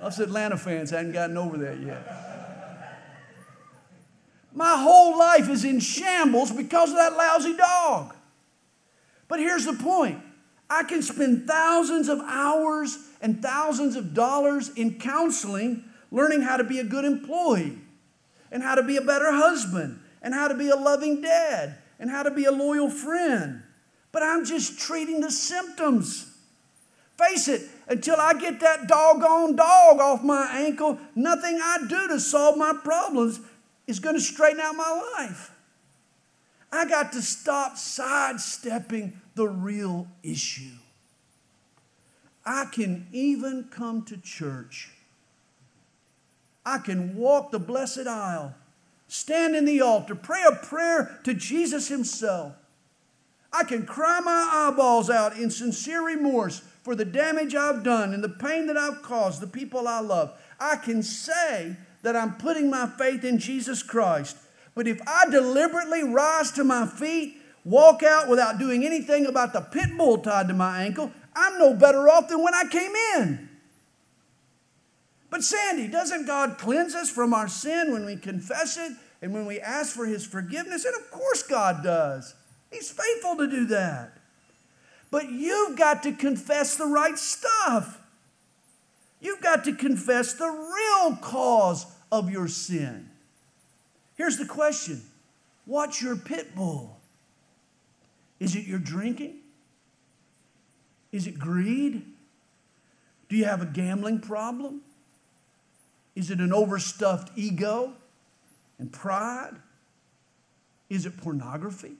Us 0.00 0.18
Atlanta 0.18 0.56
fans 0.56 0.90
hadn't 0.90 1.12
gotten 1.12 1.36
over 1.36 1.56
that 1.58 1.78
yet. 1.78 2.26
My 4.52 4.74
whole 4.76 5.16
life 5.16 5.48
is 5.48 5.64
in 5.64 5.78
shambles 5.78 6.50
because 6.50 6.90
of 6.90 6.96
that 6.96 7.12
lousy 7.16 7.56
dog. 7.56 8.15
But 9.28 9.40
here's 9.40 9.64
the 9.64 9.74
point 9.74 10.20
I 10.68 10.82
can 10.82 11.02
spend 11.02 11.46
thousands 11.46 12.08
of 12.08 12.20
hours 12.20 12.98
and 13.20 13.42
thousands 13.42 13.96
of 13.96 14.14
dollars 14.14 14.70
in 14.70 14.98
counseling 14.98 15.84
learning 16.10 16.42
how 16.42 16.56
to 16.56 16.64
be 16.64 16.78
a 16.78 16.84
good 16.84 17.04
employee 17.04 17.78
and 18.50 18.62
how 18.62 18.74
to 18.74 18.82
be 18.82 18.96
a 18.96 19.02
better 19.02 19.32
husband 19.32 20.00
and 20.22 20.34
how 20.34 20.48
to 20.48 20.54
be 20.54 20.68
a 20.68 20.76
loving 20.76 21.20
dad 21.20 21.76
and 21.98 22.10
how 22.10 22.22
to 22.22 22.30
be 22.30 22.44
a 22.44 22.52
loyal 22.52 22.90
friend. 22.90 23.62
But 24.12 24.22
I'm 24.22 24.44
just 24.44 24.78
treating 24.78 25.20
the 25.20 25.30
symptoms. 25.30 26.32
Face 27.18 27.48
it, 27.48 27.62
until 27.88 28.16
I 28.16 28.34
get 28.34 28.60
that 28.60 28.88
doggone 28.88 29.56
dog 29.56 30.00
off 30.00 30.22
my 30.22 30.48
ankle, 30.52 30.98
nothing 31.14 31.58
I 31.62 31.78
do 31.88 32.08
to 32.08 32.20
solve 32.20 32.58
my 32.58 32.74
problems 32.84 33.40
is 33.86 34.00
going 34.00 34.16
to 34.16 34.20
straighten 34.20 34.60
out 34.60 34.74
my 34.76 35.12
life. 35.16 35.50
I 36.72 36.88
got 36.88 37.12
to 37.12 37.22
stop 37.22 37.76
sidestepping 37.76 39.20
the 39.34 39.48
real 39.48 40.08
issue. 40.22 40.76
I 42.44 42.66
can 42.66 43.06
even 43.12 43.64
come 43.70 44.02
to 44.04 44.16
church. 44.16 44.90
I 46.64 46.78
can 46.78 47.16
walk 47.16 47.50
the 47.50 47.58
blessed 47.58 48.06
aisle, 48.06 48.54
stand 49.08 49.54
in 49.54 49.64
the 49.64 49.80
altar, 49.80 50.14
pray 50.14 50.42
a 50.48 50.54
prayer 50.54 51.20
to 51.24 51.34
Jesus 51.34 51.88
Himself. 51.88 52.54
I 53.52 53.64
can 53.64 53.86
cry 53.86 54.20
my 54.20 54.68
eyeballs 54.68 55.08
out 55.08 55.36
in 55.36 55.50
sincere 55.50 56.04
remorse 56.04 56.62
for 56.82 56.94
the 56.94 57.04
damage 57.04 57.54
I've 57.54 57.82
done 57.82 58.12
and 58.12 58.22
the 58.22 58.28
pain 58.28 58.66
that 58.66 58.76
I've 58.76 59.02
caused 59.02 59.40
the 59.40 59.46
people 59.46 59.88
I 59.88 60.00
love. 60.00 60.38
I 60.60 60.76
can 60.76 61.02
say 61.02 61.76
that 62.02 62.16
I'm 62.16 62.34
putting 62.34 62.68
my 62.70 62.86
faith 62.86 63.24
in 63.24 63.38
Jesus 63.38 63.82
Christ. 63.82 64.36
But 64.76 64.86
if 64.86 65.00
I 65.06 65.28
deliberately 65.30 66.04
rise 66.04 66.52
to 66.52 66.62
my 66.62 66.86
feet, 66.86 67.38
walk 67.64 68.02
out 68.02 68.28
without 68.28 68.58
doing 68.58 68.84
anything 68.84 69.24
about 69.26 69.54
the 69.54 69.62
pit 69.62 69.96
bull 69.96 70.18
tied 70.18 70.48
to 70.48 70.54
my 70.54 70.84
ankle, 70.84 71.10
I'm 71.34 71.58
no 71.58 71.72
better 71.72 72.08
off 72.10 72.28
than 72.28 72.42
when 72.42 72.54
I 72.54 72.64
came 72.70 72.92
in. 73.16 73.48
But 75.30 75.42
Sandy, 75.42 75.88
doesn't 75.88 76.26
God 76.26 76.58
cleanse 76.58 76.94
us 76.94 77.10
from 77.10 77.32
our 77.32 77.48
sin 77.48 77.90
when 77.90 78.04
we 78.04 78.16
confess 78.16 78.76
it 78.76 78.92
and 79.22 79.32
when 79.32 79.46
we 79.46 79.60
ask 79.60 79.96
for 79.96 80.04
His 80.04 80.26
forgiveness? 80.26 80.84
And 80.84 80.94
of 80.94 81.10
course, 81.10 81.42
God 81.42 81.82
does. 81.82 82.34
He's 82.70 82.90
faithful 82.90 83.36
to 83.38 83.50
do 83.50 83.64
that. 83.66 84.18
But 85.10 85.30
you've 85.30 85.78
got 85.78 86.02
to 86.02 86.12
confess 86.12 86.76
the 86.76 86.86
right 86.86 87.18
stuff. 87.18 87.98
You've 89.20 89.40
got 89.40 89.64
to 89.64 89.74
confess 89.74 90.34
the 90.34 90.48
real 90.50 91.16
cause 91.16 91.86
of 92.12 92.30
your 92.30 92.48
sin. 92.48 93.08
Here's 94.16 94.38
the 94.38 94.46
question 94.46 95.02
What's 95.64 96.02
your 96.02 96.16
pit 96.16 96.54
bull? 96.54 96.98
Is 98.40 98.54
it 98.54 98.66
your 98.66 98.78
drinking? 98.78 99.36
Is 101.12 101.26
it 101.26 101.38
greed? 101.38 102.04
Do 103.28 103.36
you 103.36 103.44
have 103.44 103.62
a 103.62 103.66
gambling 103.66 104.20
problem? 104.20 104.82
Is 106.14 106.30
it 106.30 106.40
an 106.40 106.52
overstuffed 106.52 107.30
ego 107.36 107.94
and 108.78 108.92
pride? 108.92 109.54
Is 110.88 111.06
it 111.06 111.16
pornography? 111.16 111.96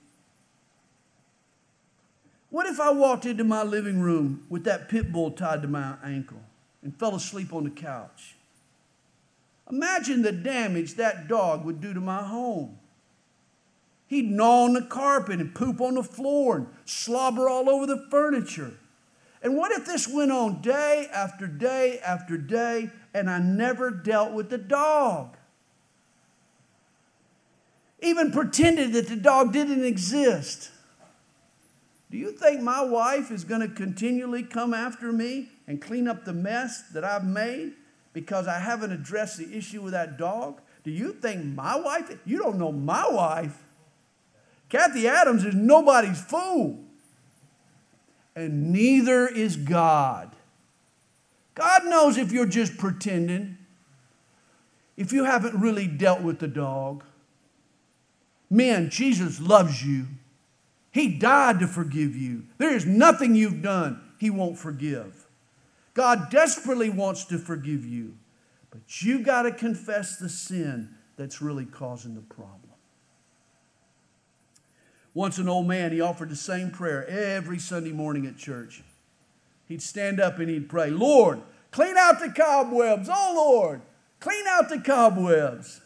What 2.51 2.67
if 2.67 2.81
I 2.81 2.91
walked 2.91 3.27
into 3.27 3.45
my 3.45 3.63
living 3.65 4.01
room 4.01 4.47
with 4.49 4.65
that 4.65 4.89
pit 4.89 5.13
bull 5.13 5.33
tied 5.33 5.63
to 5.63 5.69
my 5.69 5.97
ankle 6.05 6.41
and 6.83 6.97
fell 6.97 7.15
asleep 7.15 7.53
on 7.53 7.65
the 7.65 7.71
couch? 7.71 8.36
Imagine 9.71 10.23
the 10.23 10.33
damage 10.33 10.95
that 10.95 11.29
dog 11.29 11.65
would 11.65 11.81
do 11.81 11.93
to 11.93 12.01
my 12.01 12.23
home. 12.23 12.79
He'd 14.07 14.31
gnaw 14.31 14.65
on 14.65 14.75
the 14.75 14.83
carpet 14.83 15.41
and 15.41 15.55
poop 15.55 15.81
on 15.81 15.95
the 15.95 16.05
floor 16.05 16.57
and 16.57 16.67
slobber 16.85 17.49
all 17.49 17.69
over 17.69 17.87
the 17.87 18.07
furniture. 18.11 18.75
And 19.43 19.57
what 19.57 19.73
if 19.73 19.85
this 19.85 20.09
went 20.09 20.31
on 20.31 20.63
day 20.63 21.09
after 21.13 21.47
day 21.47 21.99
after 21.99 22.37
day 22.37 22.91
and 23.13 23.29
I 23.29 23.39
never 23.39 23.91
dealt 23.91 24.33
with 24.33 24.49
the 24.49 24.59
dog? 24.59 25.37
Even 28.01 28.31
pretended 28.31 28.93
that 28.93 29.09
the 29.09 29.17
dog 29.17 29.53
didn't 29.53 29.85
exist. 29.85 30.71
Do 32.11 32.19
you 32.19 32.31
think 32.31 32.63
my 32.63 32.83
wife 32.83 33.33
is 33.33 33.43
going 33.43 33.63
to 33.63 33.69
continually 33.69 34.45
come 34.45 34.73
after 34.73 35.13
me 35.13 35.49
and 35.67 35.83
clean 35.83 36.07
up 36.07 36.25
the 36.25 36.33
mess 36.33 36.83
that 36.93 37.05
I've 37.05 37.25
made 37.25 37.73
because 38.17 38.49
I 38.49 38.59
haven't 38.59 38.93
addressed 38.93 39.37
the 39.37 39.55
issue 39.55 39.83
with 39.83 39.93
that 39.93 40.17
dog? 40.17 40.63
Do 40.85 40.91
you 40.91 41.13
think 41.13 41.45
my 41.45 41.79
wife, 41.79 42.17
you 42.25 42.39
don't 42.39 42.59
know 42.59 42.73
my 42.73 43.07
wife. 43.07 43.63
Kathy 44.71 45.07
Adams 45.07 45.45
is 45.45 45.55
nobody's 45.55 46.19
fool. 46.19 46.79
And 48.35 48.73
neither 48.73 49.29
is 49.29 49.57
God. 49.57 50.35
God 51.55 51.85
knows 51.85 52.17
if 52.17 52.33
you're 52.33 52.47
just 52.47 52.79
pretending, 52.79 53.59
if 54.97 55.13
you 55.13 55.25
haven't 55.25 55.61
really 55.61 55.87
dealt 55.87 56.23
with 56.23 56.39
the 56.39 56.49
dog. 56.49 57.05
Men, 58.49 58.89
Jesus 58.89 59.43
loves 59.43 59.85
you. 59.85 60.07
He 60.91 61.09
died 61.09 61.61
to 61.61 61.67
forgive 61.67 62.17
you. 62.17 62.45
There 62.57 62.75
is 62.75 62.87
nothing 62.87 63.35
you've 63.35 63.61
done 63.61 64.01
He 64.19 64.31
won't 64.31 64.57
forgive. 64.57 65.26
God 65.97 66.29
desperately 66.29 66.91
wants 66.91 67.25
to 67.25 67.39
forgive 67.39 67.87
you, 67.87 68.19
but 68.71 69.01
you 69.01 69.21
got 69.21 69.43
to 69.43 69.51
confess 69.51 70.19
the 70.19 70.29
sin 70.29 70.91
that's 71.17 71.41
really 71.41 71.65
causing 71.65 72.15
the 72.15 72.21
problem. 72.21 72.61
Once, 75.15 75.39
an 75.39 75.49
old 75.49 75.67
man, 75.67 75.93
he 75.93 76.03
offered 76.03 76.29
the 76.29 76.37
same 76.37 76.71
prayer 76.71 77.07
every 77.07 77.59
Sunday 77.59 77.93
morning 77.93 78.27
at 78.27 78.37
church. 78.37 78.83
He'd 79.65 79.81
stand 79.81 80.21
up 80.21 80.39
and 80.39 80.51
he'd 80.51 80.69
pray, 80.69 80.91
Lord, 80.91 81.41
clean 81.71 81.97
out 81.97 82.21
the 82.21 82.29
cobwebs. 82.29 83.09
Oh, 83.11 83.33
Lord, 83.35 83.81
clean 84.21 84.45
out 84.47 84.69
the 84.69 84.79
cobwebs. 84.79 85.81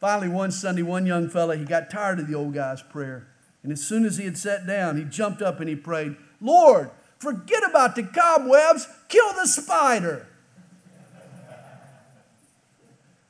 Finally, 0.00 0.30
one 0.30 0.50
Sunday, 0.50 0.80
one 0.80 1.04
young 1.04 1.28
fella, 1.28 1.58
he 1.58 1.66
got 1.66 1.90
tired 1.90 2.18
of 2.18 2.28
the 2.28 2.34
old 2.34 2.54
guy's 2.54 2.80
prayer. 2.80 3.28
And 3.62 3.70
as 3.70 3.84
soon 3.84 4.06
as 4.06 4.16
he 4.16 4.24
had 4.24 4.38
sat 4.38 4.66
down, 4.66 4.96
he 4.96 5.04
jumped 5.04 5.42
up 5.42 5.60
and 5.60 5.68
he 5.68 5.76
prayed, 5.76 6.16
Lord, 6.40 6.90
forget 7.18 7.62
about 7.62 7.94
the 7.94 8.02
cobwebs, 8.02 8.88
kill 9.12 9.32
the 9.34 9.46
spider. 9.46 10.26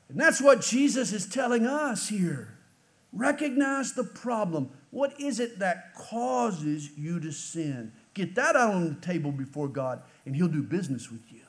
and 0.09 0.19
that's 0.19 0.41
what 0.41 0.61
Jesus 0.61 1.11
is 1.11 1.27
telling 1.27 1.65
us 1.65 2.07
here. 2.07 2.57
Recognize 3.11 3.93
the 3.93 4.03
problem. 4.03 4.71
What 4.89 5.19
is 5.19 5.39
it 5.39 5.59
that 5.59 5.93
causes 5.93 6.97
you 6.97 7.19
to 7.19 7.31
sin? 7.31 7.91
Get 8.13 8.35
that 8.35 8.55
out 8.55 8.73
on 8.73 8.89
the 8.89 9.01
table 9.01 9.31
before 9.31 9.67
God, 9.67 10.01
and 10.25 10.35
He'll 10.35 10.47
do 10.47 10.63
business 10.63 11.11
with 11.11 11.31
you. 11.31 11.41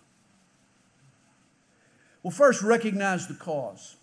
Well, 2.22 2.30
first, 2.30 2.62
recognize 2.62 3.28
the 3.28 3.34
cause. 3.34 3.96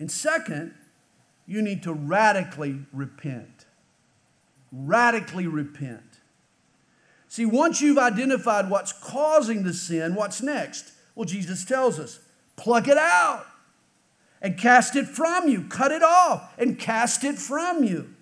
And 0.00 0.10
second, 0.10 0.74
you 1.46 1.62
need 1.62 1.82
to 1.82 1.92
radically 1.92 2.80
repent 2.92 3.66
radically 4.72 5.46
repent. 5.46 6.02
See, 7.28 7.44
once 7.44 7.82
you've 7.82 7.98
identified 7.98 8.70
what's 8.70 8.92
causing 8.92 9.62
the 9.62 9.74
sin, 9.74 10.14
what's 10.14 10.42
next? 10.42 10.92
Well, 11.14 11.26
Jesus 11.26 11.64
tells 11.64 11.98
us 11.98 12.20
pluck 12.56 12.88
it 12.88 12.98
out 12.98 13.46
and 14.40 14.58
cast 14.58 14.96
it 14.96 15.06
from 15.06 15.48
you, 15.48 15.64
cut 15.64 15.92
it 15.92 16.02
off 16.02 16.54
and 16.58 16.78
cast 16.78 17.24
it 17.24 17.38
from 17.38 17.84
you. 17.84 18.14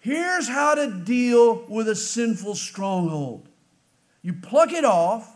Here's 0.00 0.48
how 0.48 0.74
to 0.74 0.90
deal 0.90 1.66
with 1.68 1.86
a 1.86 1.94
sinful 1.94 2.54
stronghold 2.54 3.46
you 4.22 4.34
pluck 4.34 4.72
it 4.72 4.84
off 4.84 5.34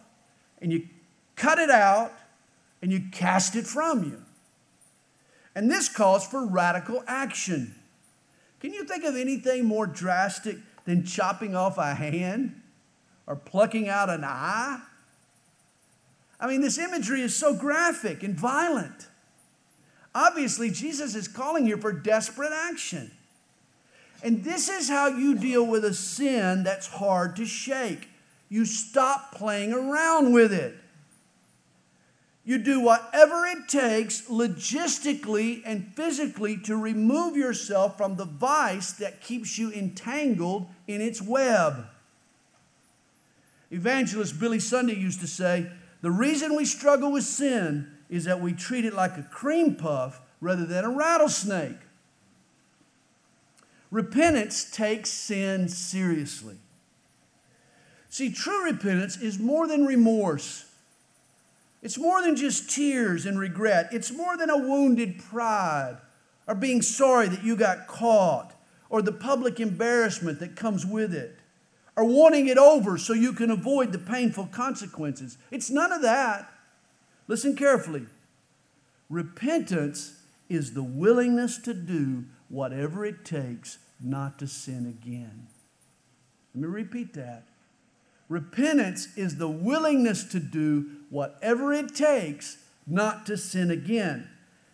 and 0.61 0.73
you 0.73 0.89
cut 1.37 1.59
it 1.59 1.71
out 1.71 2.13
and 2.83 2.93
you 2.93 3.03
cast 3.13 3.57
it 3.57 3.67
from 3.67 4.05
you. 4.05 4.23
And 5.55 5.71
this 5.71 5.89
calls 5.89 6.27
for 6.27 6.47
radical 6.47 7.03
action. 7.07 7.75
Can 8.61 8.73
you 8.73 8.85
think 8.85 9.05
of 9.05 9.17
anything 9.17 9.65
more 9.65 9.87
drastic 9.87 10.57
than 10.85 11.05
chopping 11.05 11.55
off 11.55 11.79
a 11.79 11.95
hand 11.95 12.61
or 13.27 13.37
plucking 13.37 13.89
out 13.89 14.11
an 14.11 14.25
eye? 14.25 14.81
I 16.41 16.47
mean, 16.47 16.61
this 16.61 16.79
imagery 16.79 17.23
is 17.23 17.35
so 17.35 17.55
graphic 17.55 18.23
and 18.23 18.35
violent. 18.35 19.09
Obviously, 20.15 20.71
Jesus 20.71 21.15
is 21.15 21.27
calling 21.27 21.67
here 21.67 21.79
for 21.79 21.93
desperate 21.93 22.53
action. 22.53 23.11
And 24.23 24.45
this 24.45 24.69
is 24.69 24.89
how 24.89 25.09
you 25.09 25.35
deal 25.37 25.67
with 25.67 25.85
a 25.85 25.95
sin 25.95 26.63
that's 26.65 26.87
hard 26.87 27.37
to 27.37 27.45
shake. 27.45 28.09
You 28.49 28.65
stop 28.65 29.35
playing 29.35 29.73
around 29.73 30.33
with 30.33 30.53
it. 30.53 30.77
You 32.45 32.59
do 32.59 32.81
whatever 32.81 33.47
it 33.47 33.69
takes 33.69 34.23
logistically 34.29 35.63
and 35.65 35.95
physically 35.95 36.59
to 36.59 36.77
remove 36.77 37.37
yourself 37.37 37.97
from 37.97 38.17
the 38.17 38.27
vice 38.27 38.93
that 38.93 39.23
keeps 39.23 39.59
you 39.59 39.73
entangled 39.73 40.69
in 40.87 41.01
its 41.01 41.23
web. 41.23 41.87
Evangelist 43.75 44.39
Billy 44.39 44.61
Sunday 44.61 44.95
used 44.95 45.21
to 45.21 45.27
say, 45.27 45.67
The 46.01 46.11
reason 46.11 46.55
we 46.55 46.65
struggle 46.65 47.11
with 47.11 47.25
sin 47.25 47.89
is 48.09 48.25
that 48.25 48.41
we 48.41 48.53
treat 48.53 48.85
it 48.85 48.95
like 48.95 49.19
a 49.19 49.23
cream 49.23 49.75
puff 49.75 50.21
rather 50.41 50.65
than 50.65 50.85
a 50.85 50.91
rattlesnake. 50.91 51.79
Repentance 53.91 54.71
takes 54.71 55.11
sin 55.11 55.69
seriously. 55.69 56.57
See, 58.09 58.31
true 58.31 58.65
repentance 58.65 59.17
is 59.17 59.41
more 59.41 59.67
than 59.67 59.87
remorse. 59.87 60.71
It's 61.83 61.99
more 61.99 62.23
than 62.23 62.37
just 62.37 62.71
tears 62.71 63.27
and 63.27 63.41
regret. 63.41 63.89
It's 63.93 64.13
more 64.13 64.37
than 64.37 64.51
a 64.51 64.57
wounded 64.57 65.19
pride 65.19 65.99
or 66.47 66.55
being 66.55 66.81
sorry 66.81 67.27
that 67.27 67.43
you 67.43 67.57
got 67.57 67.89
caught 67.89 68.55
or 68.89 69.03
the 69.03 69.13
public 69.13 69.59
embarrassment 69.59 70.39
that 70.39 70.55
comes 70.55 70.87
with 70.87 71.13
it 71.13 71.41
or 71.97 72.05
wanting 72.05 72.49
it 72.49 72.59
over 72.59 72.99
so 72.99 73.13
you 73.13 73.33
can 73.33 73.51
avoid 73.51 73.93
the 73.93 73.99
painful 73.99 74.47
consequences. 74.47 75.39
It's 75.51 75.71
none 75.71 75.93
of 75.93 76.03
that. 76.03 76.51
Listen 77.29 77.57
carefully. 77.57 78.07
Repentance 79.09 80.21
is 80.49 80.75
the 80.75 80.83
willingness 80.83 81.59
to 81.59 81.75
do 81.75 82.25
whatever 82.49 83.05
it 83.05 83.25
takes 83.25 83.79
not 84.01 84.39
to 84.39 84.47
sin 84.47 84.87
again. 84.87 85.47
Let 86.55 86.63
me 86.63 86.69
repeat 86.69 87.15
that. 87.15 87.45
Repentance 88.29 89.17
is 89.17 89.37
the 89.37 89.49
willingness 89.49 90.25
to 90.25 90.41
do 90.41 90.87
whatever 91.11 91.73
it 91.73 91.95
takes 91.95 92.59
not 92.87 93.27
to 93.27 93.37
sin 93.37 93.71
again. 93.71 94.29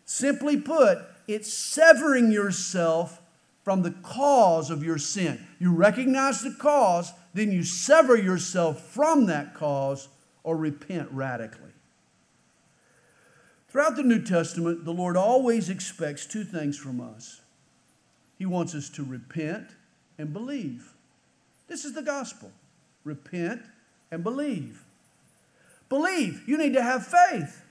Simply 0.05 0.57
put, 0.57 0.99
it's 1.29 1.53
severing 1.53 2.33
yourself 2.33 3.21
from 3.63 3.83
the 3.83 3.91
cause 4.03 4.71
of 4.71 4.83
your 4.83 4.99
sin. 4.99 5.47
You 5.59 5.73
recognize 5.73 6.43
the 6.43 6.57
cause, 6.59 7.13
then 7.35 7.53
you 7.53 7.63
sever 7.63 8.17
yourself 8.17 8.81
from 8.81 9.27
that 9.27 9.55
cause 9.55 10.09
or 10.43 10.57
repent 10.57 11.09
radically. 11.13 11.71
Throughout 13.69 13.97
the 13.97 14.03
New 14.03 14.23
Testament, 14.23 14.85
the 14.85 14.93
Lord 14.93 15.17
always 15.17 15.71
expects 15.71 16.27
two 16.27 16.45
things 16.45 16.77
from 16.77 17.01
us 17.01 17.41
He 18.39 18.47
wants 18.47 18.75
us 18.75 18.89
to 18.91 19.05
repent 19.05 19.69
and 20.19 20.33
believe. 20.33 20.93
This 21.69 21.85
is 21.85 21.95
the 21.95 22.03
gospel 22.03 22.51
repent 23.05 23.63
and 24.11 24.23
believe. 24.23 24.83
Believe. 25.89 26.47
You 26.47 26.59
need 26.59 26.75
to 26.75 26.83
have 26.83 27.07
faith. 27.07 27.65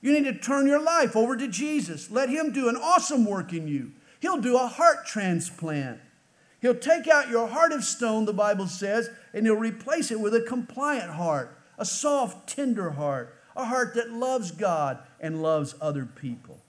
You 0.00 0.12
need 0.12 0.24
to 0.24 0.38
turn 0.38 0.66
your 0.66 0.82
life 0.82 1.16
over 1.16 1.36
to 1.36 1.48
Jesus. 1.48 2.10
Let 2.10 2.28
Him 2.28 2.52
do 2.52 2.68
an 2.68 2.76
awesome 2.76 3.24
work 3.24 3.52
in 3.52 3.68
you. 3.68 3.92
He'll 4.20 4.40
do 4.40 4.56
a 4.56 4.66
heart 4.66 5.06
transplant. 5.06 6.00
He'll 6.60 6.74
take 6.74 7.08
out 7.08 7.30
your 7.30 7.48
heart 7.48 7.72
of 7.72 7.84
stone, 7.84 8.26
the 8.26 8.32
Bible 8.32 8.66
says, 8.66 9.10
and 9.32 9.46
He'll 9.46 9.56
replace 9.56 10.10
it 10.10 10.20
with 10.20 10.34
a 10.34 10.42
compliant 10.42 11.12
heart, 11.12 11.58
a 11.78 11.84
soft, 11.84 12.48
tender 12.48 12.90
heart, 12.90 13.34
a 13.56 13.64
heart 13.64 13.94
that 13.94 14.12
loves 14.12 14.50
God 14.50 14.98
and 15.18 15.42
loves 15.42 15.74
other 15.80 16.04
people. 16.04 16.60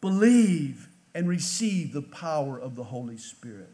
Believe 0.00 0.88
and 1.14 1.28
receive 1.28 1.92
the 1.92 2.02
power 2.02 2.58
of 2.58 2.76
the 2.76 2.84
Holy 2.84 3.16
Spirit. 3.16 3.72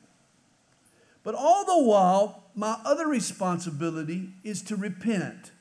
But 1.23 1.35
all 1.35 1.65
the 1.65 1.89
while, 1.89 2.45
my 2.55 2.79
other 2.85 3.07
responsibility 3.07 4.31
is 4.43 4.63
to 4.63 4.77
repent. 4.77 5.53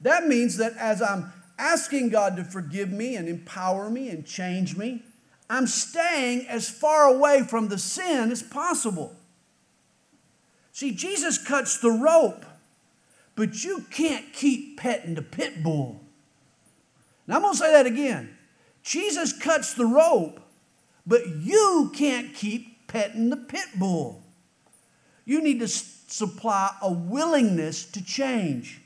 That 0.00 0.26
means 0.26 0.56
that 0.58 0.76
as 0.76 1.00
I'm 1.00 1.32
asking 1.58 2.10
God 2.10 2.36
to 2.36 2.44
forgive 2.44 2.90
me 2.90 3.16
and 3.16 3.28
empower 3.28 3.90
me 3.90 4.08
and 4.08 4.26
change 4.26 4.76
me, 4.76 5.02
I'm 5.48 5.66
staying 5.66 6.46
as 6.46 6.68
far 6.68 7.04
away 7.04 7.42
from 7.42 7.68
the 7.68 7.78
sin 7.78 8.32
as 8.32 8.42
possible. 8.42 9.14
See, 10.72 10.92
Jesus 10.92 11.38
cuts 11.38 11.78
the 11.78 11.90
rope, 11.90 12.44
but 13.36 13.62
you 13.62 13.84
can't 13.90 14.32
keep 14.32 14.78
petting 14.78 15.14
the 15.14 15.22
pit 15.22 15.62
bull. 15.62 16.00
Now, 17.26 17.36
I'm 17.36 17.42
going 17.42 17.54
to 17.54 17.58
say 17.58 17.72
that 17.72 17.86
again. 17.86 18.36
Jesus 18.82 19.32
cuts 19.32 19.74
the 19.74 19.86
rope, 19.86 20.40
but 21.06 21.26
you 21.26 21.92
can't 21.94 22.34
keep 22.34 22.86
petting 22.86 23.30
the 23.30 23.36
pit 23.36 23.66
bull. 23.76 24.22
You 25.24 25.42
need 25.42 25.60
to 25.60 25.68
supply 25.68 26.74
a 26.82 26.92
willingness 26.92 27.84
to 27.92 28.04
change. 28.04 28.80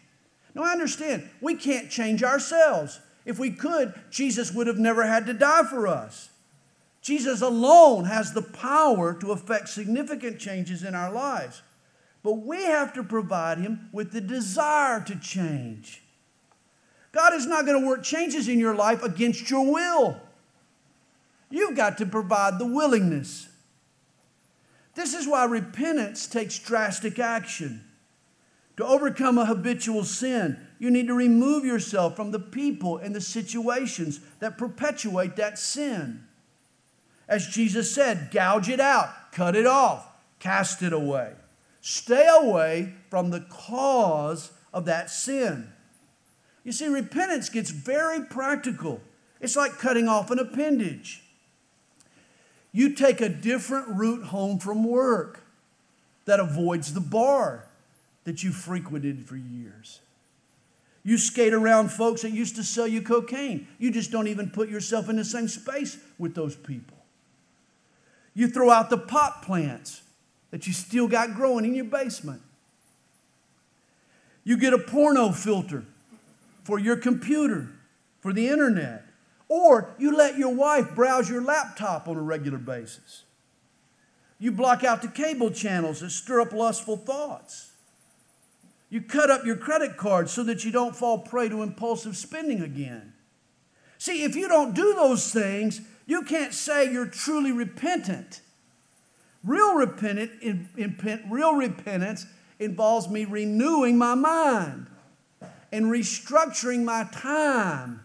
Now, 0.59 0.65
I 0.65 0.73
understand 0.73 1.31
we 1.41 1.55
can't 1.55 1.89
change 1.89 2.25
ourselves. 2.25 2.99
If 3.25 3.39
we 3.39 3.53
could, 3.53 3.95
Jesus 4.11 4.53
would 4.53 4.67
have 4.67 4.79
never 4.79 5.07
had 5.07 5.25
to 5.27 5.33
die 5.33 5.63
for 5.63 5.87
us. 5.87 6.31
Jesus 7.01 7.41
alone 7.41 8.07
has 8.07 8.33
the 8.33 8.43
power 8.43 9.15
to 9.15 9.31
effect 9.31 9.69
significant 9.69 10.41
changes 10.41 10.83
in 10.83 10.97
our 10.97 11.13
lives. 11.13 11.63
But 12.25 12.39
we 12.39 12.65
have 12.65 12.93
to 12.95 13.05
provide 13.05 13.59
Him 13.59 13.89
with 13.93 14.11
the 14.11 14.21
desire 14.21 15.01
to 15.05 15.15
change. 15.21 16.03
God 17.13 17.35
is 17.35 17.47
not 17.47 17.65
going 17.65 17.81
to 17.81 17.87
work 17.87 18.03
changes 18.03 18.49
in 18.49 18.59
your 18.59 18.75
life 18.75 19.05
against 19.05 19.49
your 19.49 19.73
will. 19.73 20.21
You've 21.51 21.77
got 21.77 21.99
to 21.99 22.07
provide 22.07 22.59
the 22.59 22.67
willingness. 22.67 23.49
This 24.97 25.15
is 25.15 25.29
why 25.29 25.45
repentance 25.45 26.27
takes 26.27 26.59
drastic 26.59 27.21
action. 27.21 27.85
To 28.79 28.87
overcome 28.87 29.39
a 29.39 29.45
habitual 29.45 30.05
sin, 30.05 30.57
you 30.79 30.89
need 30.89 31.09
to 31.09 31.15
remove 31.15 31.65
yourself 31.65 32.15
from 32.15 32.31
the 32.31 32.39
people 32.39 32.97
and 32.97 33.13
the 33.13 33.21
situations 33.21 34.21
that 34.39 34.57
perpetuate 34.57 35.35
that 35.35 35.59
sin. 35.59 36.25
As 37.29 37.49
Jesus 37.49 37.93
said, 37.93 38.31
gouge 38.31 38.69
it 38.69 38.79
out, 38.79 39.33
cut 39.33 39.57
it 39.57 39.67
off, 39.67 40.07
cast 40.39 40.81
it 40.85 40.93
away. 40.93 41.33
Stay 41.81 42.29
away 42.41 42.95
from 43.11 43.31
the 43.31 43.41
cause 43.51 44.53
of 44.73 44.85
that 44.85 45.11
sin. 45.11 45.73
You 46.63 46.71
see, 46.71 46.87
repentance 46.87 47.49
gets 47.49 47.71
very 47.71 48.27
practical. 48.27 49.01
It's 49.41 49.57
like 49.57 49.73
cutting 49.73 50.07
off 50.07 50.31
an 50.31 50.39
appendage. 50.39 51.25
You 52.71 52.95
take 52.95 53.21
a 53.21 53.29
different 53.29 53.89
route 53.89 54.27
home 54.27 54.61
from 54.61 54.85
work 54.85 55.43
that 56.27 56.39
avoids 56.39 56.95
the 56.95 57.01
bar 57.01 57.68
that 58.25 58.43
you 58.43 58.53
frequented 58.53 59.27
for 59.27 59.37
years. 59.37 60.01
You 61.05 61.17
skate 61.17 61.55
around 61.55 61.91
folks 61.91 62.23
that 62.23 62.33
used 62.33 62.57
to 62.57 62.65
sell 62.65 62.87
you 62.87 63.01
cocaine. 63.01 63.67
You 63.79 63.91
just 63.91 64.11
don't 64.11 64.29
even 64.29 64.51
put 64.51 64.69
yourself 64.69 65.09
in 65.09 65.17
the 65.17 65.25
same 65.25 65.49
space 65.49 65.97
with 66.19 66.35
those 66.35 66.55
people. 66.55 66.99
You 68.35 68.49
throw 68.49 68.71
out 68.71 68.91
the 68.91 68.99
pot 68.99 69.43
plants 69.43 70.03
that 70.51 70.67
you 70.67 70.73
still 70.73 71.09
got 71.09 71.35
growing 71.35 71.65
in 71.65 71.75
your 71.75 71.85
basement. 71.85 72.43
You 74.45 74.57
get 74.57 74.73
a 74.73 74.79
porno 74.79 75.33
filter 75.33 75.85
for 76.65 76.79
your 76.79 76.97
computer, 76.97 77.69
for 78.21 78.33
the 78.33 78.49
internet. 78.49 79.05
Or 79.49 79.95
you 79.99 80.15
let 80.15 80.37
your 80.37 80.55
wife 80.55 80.95
browse 80.95 81.31
your 81.31 81.43
laptop 81.43 82.07
on 82.09 82.17
a 82.17 82.23
regular 82.23 82.59
basis. 82.59 83.25
You 84.39 84.53
block 84.53 84.85
out 84.85 85.03
the 85.03 85.09
cable 85.09 85.51
channels 85.51 86.01
that 86.01 86.11
stir 86.11 86.43
up 86.43 86.53
lustful 86.53 86.97
thoughts. 86.97 87.68
You 88.91 89.03
cut 89.03 89.31
up 89.31 89.45
your 89.45 89.57
credit 89.57 89.97
card 89.97 90.31
so 90.31 90.43
that 90.45 90.65
you 90.65 90.71
don't 90.71 90.97
fall 90.97 91.19
prey 91.19 91.49
to 91.49 91.63
impulsive 91.63 92.17
spending 92.17 92.63
again. 92.63 93.13
See, 93.99 94.23
if 94.23 94.35
you 94.35 94.49
don't 94.49 94.75
do 94.75 94.95
those 94.95 95.31
things, 95.33 95.81
you 96.07 96.23
can't 96.23 96.55
say 96.55 96.91
you're 96.91 97.07
truly 97.07 97.53
repentant. 97.53 98.41
Real 99.45 99.75
repentant, 99.75 100.31
in, 100.41 100.69
in, 100.77 101.23
real 101.29 101.55
repentance 101.55 102.27
involves 102.59 103.09
me 103.09 103.25
renewing 103.25 103.99
my 103.99 104.15
mind 104.15 104.87
and 105.71 105.87
restructuring 105.87 106.85
my 106.85 107.07
time 107.13 108.01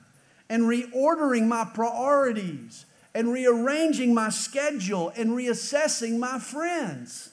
and 0.50 0.64
reordering 0.64 1.48
my 1.48 1.66
priorities 1.74 2.86
and 3.16 3.32
rearranging 3.32 4.14
my 4.14 4.30
schedule 4.30 5.12
and 5.16 5.32
reassessing 5.32 6.18
my 6.18 6.40
friends. 6.40 7.33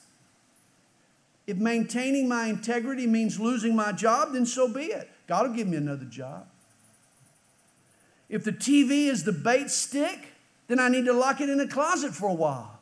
If 1.47 1.57
maintaining 1.57 2.27
my 2.27 2.47
integrity 2.47 3.07
means 3.07 3.39
losing 3.39 3.75
my 3.75 3.91
job, 3.91 4.33
then 4.33 4.45
so 4.45 4.67
be 4.67 4.85
it. 4.85 5.09
God 5.27 5.47
will 5.47 5.55
give 5.55 5.67
me 5.67 5.77
another 5.77 6.05
job. 6.05 6.47
If 8.29 8.43
the 8.43 8.53
TV 8.53 9.07
is 9.07 9.23
the 9.23 9.33
bait 9.33 9.69
stick, 9.69 10.29
then 10.67 10.79
I 10.79 10.87
need 10.87 11.05
to 11.05 11.13
lock 11.13 11.41
it 11.41 11.49
in 11.49 11.59
a 11.59 11.67
closet 11.67 12.13
for 12.13 12.29
a 12.29 12.33
while. 12.33 12.79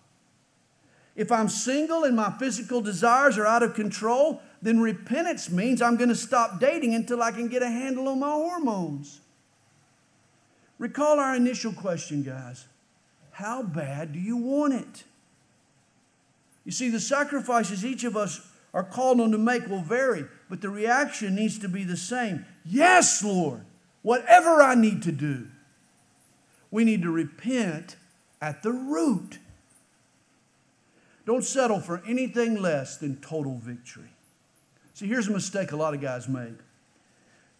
If 1.16 1.32
I'm 1.32 1.50
single 1.50 2.04
and 2.04 2.16
my 2.16 2.32
physical 2.38 2.82
desires 2.82 3.38
are 3.38 3.46
out 3.46 3.64
of 3.64 3.74
control, 3.74 4.42
then 4.62 4.80
repentance 4.80 5.50
means 5.50 5.82
I'm 5.82 5.98
going 5.98 6.10
to 6.10 6.16
stop 6.16 6.60
dating 6.60 6.94
until 6.94 7.22
I 7.22 7.32
can 7.32 7.48
get 7.48 7.64
a 7.64 7.68
handle 7.68 8.08
on 8.08 8.20
my 8.20 8.32
hormones. 8.32 9.22
Recall 10.78 11.20
our 11.20 11.36
initial 11.36 11.74
question, 11.74 12.24
guys. 12.24 12.68
How 13.32 13.64
bad 13.64 14.14
do 14.14 14.20
you 14.20 14.38
want 14.38 14.74
it? 14.74 15.04
You 16.64 16.72
see, 16.72 16.90
the 16.90 17.00
sacrifices 17.00 17.84
each 17.84 18.04
of 18.04 18.16
us 18.16 18.40
are 18.74 18.84
called 18.84 19.20
on 19.20 19.32
to 19.32 19.38
make 19.38 19.68
will 19.68 19.82
vary, 19.82 20.26
but 20.50 20.62
the 20.62 20.70
reaction 20.70 21.36
needs 21.36 21.58
to 21.60 21.70
be 21.70 21.84
the 21.84 21.98
same. 21.98 22.46
Yes, 22.64 23.24
Lord, 23.24 23.62
whatever 24.02 24.62
I 24.62 24.76
need 24.76 25.02
to 25.04 25.12
do. 25.12 25.48
We 26.72 26.84
need 26.84 27.02
to 27.02 27.12
repent 27.12 27.96
at 28.42 28.62
the 28.62 28.72
root. 28.72 29.40
Don't 31.26 31.44
settle 31.44 31.80
for 31.80 32.02
anything 32.08 32.62
less 32.62 32.98
than 32.98 33.18
total 33.18 33.58
victory. 33.58 34.10
See, 34.94 35.08
here's 35.08 35.28
a 35.28 35.32
mistake 35.32 35.72
a 35.72 35.76
lot 35.76 35.94
of 35.94 36.02
guys 36.02 36.28
make. 36.28 36.56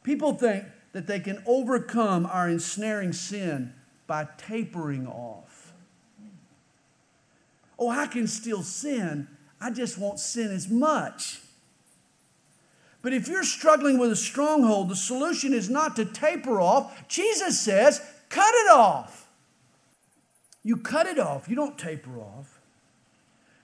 People 0.04 0.34
think 0.34 0.66
that 0.94 1.08
they 1.08 1.20
can 1.20 1.42
overcome 1.46 2.26
our 2.26 2.50
ensnaring 2.50 3.14
sin 3.14 3.74
by 4.08 4.28
tapering 4.38 5.08
off. 5.08 5.74
Oh, 7.78 7.90
I 7.90 8.08
can 8.08 8.28
still 8.28 8.64
sin, 8.64 9.28
I 9.62 9.72
just 9.72 9.98
won't 9.98 10.20
sin 10.20 10.52
as 10.52 10.70
much. 10.70 11.42
But 13.02 13.14
if 13.14 13.28
you're 13.28 13.44
struggling 13.44 13.98
with 13.98 14.12
a 14.12 14.16
stronghold, 14.16 14.90
the 14.90 14.96
solution 14.96 15.54
is 15.54 15.70
not 15.70 15.96
to 15.96 16.06
taper 16.06 16.60
off. 16.60 17.08
Jesus 17.08 17.60
says, 17.60 18.02
cut 18.30 18.54
it 18.54 18.72
off. 18.72 19.28
You 20.64 20.78
cut 20.78 21.08
it 21.08 21.20
off, 21.20 21.48
you 21.48 21.56
don't 21.56 21.78
taper 21.78 22.20
off. 22.20 22.60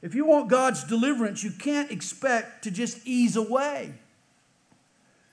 If 0.01 0.15
you 0.15 0.25
want 0.25 0.49
God's 0.49 0.83
deliverance, 0.83 1.43
you 1.43 1.51
can't 1.51 1.91
expect 1.91 2.63
to 2.63 2.71
just 2.71 3.05
ease 3.05 3.35
away. 3.35 3.93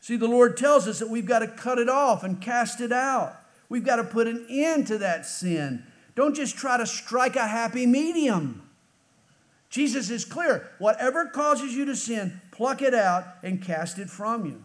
See, 0.01 0.16
the 0.16 0.27
Lord 0.27 0.57
tells 0.57 0.88
us 0.88 0.98
that 0.98 1.11
we've 1.11 1.27
got 1.27 1.40
to 1.40 1.46
cut 1.46 1.79
it 1.79 1.88
off 1.88 2.25
and 2.25 2.40
cast 2.40 2.81
it 2.81 2.90
out. 2.90 3.37
We've 3.68 3.85
got 3.85 3.96
to 3.96 4.05
put 4.05 4.27
an 4.27 4.46
end 4.51 4.88
to 4.88 4.98
that 4.98 5.27
sin. 5.27 5.85
Don't 6.16 6.35
just 6.35 6.57
try 6.57 6.77
to 6.77 6.87
strike 6.87 7.37
a 7.37 7.46
happy 7.46 7.87
medium. 7.87 8.68
Jesus 9.72 10.11
is 10.11 10.26
clear. 10.26 10.68
Whatever 10.78 11.24
causes 11.24 11.74
you 11.74 11.87
to 11.87 11.96
sin, 11.96 12.42
pluck 12.50 12.82
it 12.82 12.92
out 12.92 13.24
and 13.42 13.62
cast 13.62 13.98
it 13.98 14.11
from 14.11 14.44
you. 14.44 14.62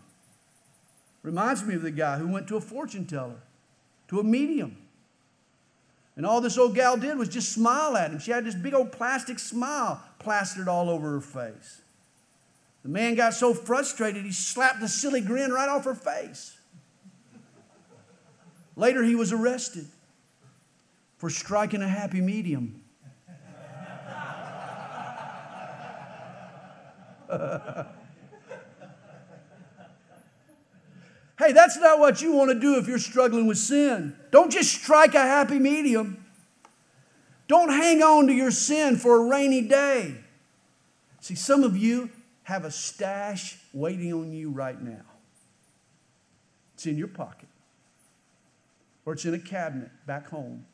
Reminds 1.23 1.63
me 1.63 1.75
of 1.75 1.81
the 1.81 1.91
guy 1.91 2.17
who 2.17 2.27
went 2.27 2.49
to 2.49 2.57
a 2.57 2.61
fortune 2.61 3.05
teller, 3.05 3.39
to 4.09 4.19
a 4.19 4.23
medium. 4.23 4.75
And 6.17 6.25
all 6.25 6.41
this 6.41 6.57
old 6.57 6.75
gal 6.75 6.97
did 6.97 7.17
was 7.17 7.29
just 7.29 7.53
smile 7.53 7.95
at 7.95 8.11
him. 8.11 8.19
She 8.19 8.31
had 8.31 8.43
this 8.43 8.53
big 8.53 8.73
old 8.73 8.91
plastic 8.91 9.39
smile 9.39 10.03
plastered 10.19 10.67
all 10.67 10.89
over 10.89 11.11
her 11.11 11.21
face. 11.21 11.79
The 12.83 12.89
man 12.89 13.15
got 13.15 13.33
so 13.33 13.53
frustrated, 13.53 14.25
he 14.25 14.33
slapped 14.33 14.81
the 14.81 14.89
silly 14.89 15.21
grin 15.21 15.53
right 15.53 15.69
off 15.69 15.85
her 15.85 15.95
face. 15.95 16.57
Later, 18.75 19.03
he 19.03 19.15
was 19.15 19.31
arrested 19.31 19.85
for 21.17 21.29
striking 21.29 21.81
a 21.81 21.87
happy 21.87 22.19
medium. 22.19 22.81
hey, 31.37 31.51
that's 31.51 31.77
not 31.77 31.99
what 31.99 32.21
you 32.21 32.31
want 32.31 32.51
to 32.51 32.59
do 32.59 32.77
if 32.77 32.87
you're 32.87 32.99
struggling 32.99 33.47
with 33.47 33.57
sin. 33.57 34.15
Don't 34.31 34.51
just 34.51 34.73
strike 34.73 35.13
a 35.13 35.21
happy 35.21 35.59
medium. 35.59 36.23
Don't 37.47 37.69
hang 37.69 38.01
on 38.01 38.27
to 38.27 38.33
your 38.33 38.51
sin 38.51 38.97
for 38.97 39.17
a 39.17 39.29
rainy 39.29 39.61
day. 39.61 40.15
See, 41.21 41.35
some 41.35 41.63
of 41.63 41.75
you 41.75 42.09
have 42.43 42.63
a 42.63 42.71
stash 42.71 43.57
waiting 43.73 44.13
on 44.13 44.31
you 44.31 44.49
right 44.49 44.81
now. 44.81 45.03
It's 46.75 46.85
in 46.85 46.97
your 46.97 47.07
pocket, 47.07 47.49
or 49.05 49.13
it's 49.13 49.25
in 49.25 49.33
a 49.33 49.39
cabinet 49.39 49.89
back 50.05 50.29
home, 50.29 50.65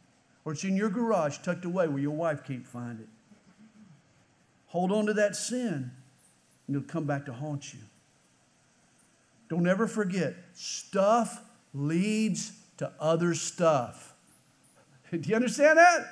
or 0.45 0.51
it's 0.51 0.63
in 0.63 0.75
your 0.75 0.89
garage 0.89 1.37
tucked 1.39 1.65
away 1.65 1.87
where 1.87 1.99
your 1.99 2.11
wife 2.11 2.43
can't 2.43 2.67
find 2.67 2.99
it. 2.99 3.07
Hold 4.67 4.91
on 4.91 5.05
to 5.05 5.13
that 5.13 5.35
sin 5.35 5.91
and 6.67 6.75
it'll 6.75 6.87
come 6.87 7.05
back 7.05 7.25
to 7.25 7.33
haunt 7.33 7.73
you. 7.73 7.79
Don't 9.49 9.67
ever 9.67 9.87
forget, 9.87 10.35
stuff 10.53 11.41
leads 11.73 12.53
to 12.77 12.91
other 12.99 13.33
stuff. 13.33 14.13
Do 15.11 15.29
you 15.29 15.35
understand 15.35 15.77
that? 15.77 16.07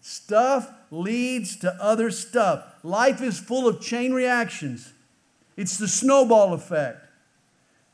Stuff 0.00 0.70
leads 0.90 1.56
to 1.56 1.72
other 1.82 2.10
stuff. 2.10 2.64
Life 2.82 3.22
is 3.22 3.38
full 3.38 3.66
of 3.66 3.80
chain 3.80 4.12
reactions. 4.12 4.92
It's 5.56 5.78
the 5.78 5.88
snowball 5.88 6.52
effect. 6.52 7.06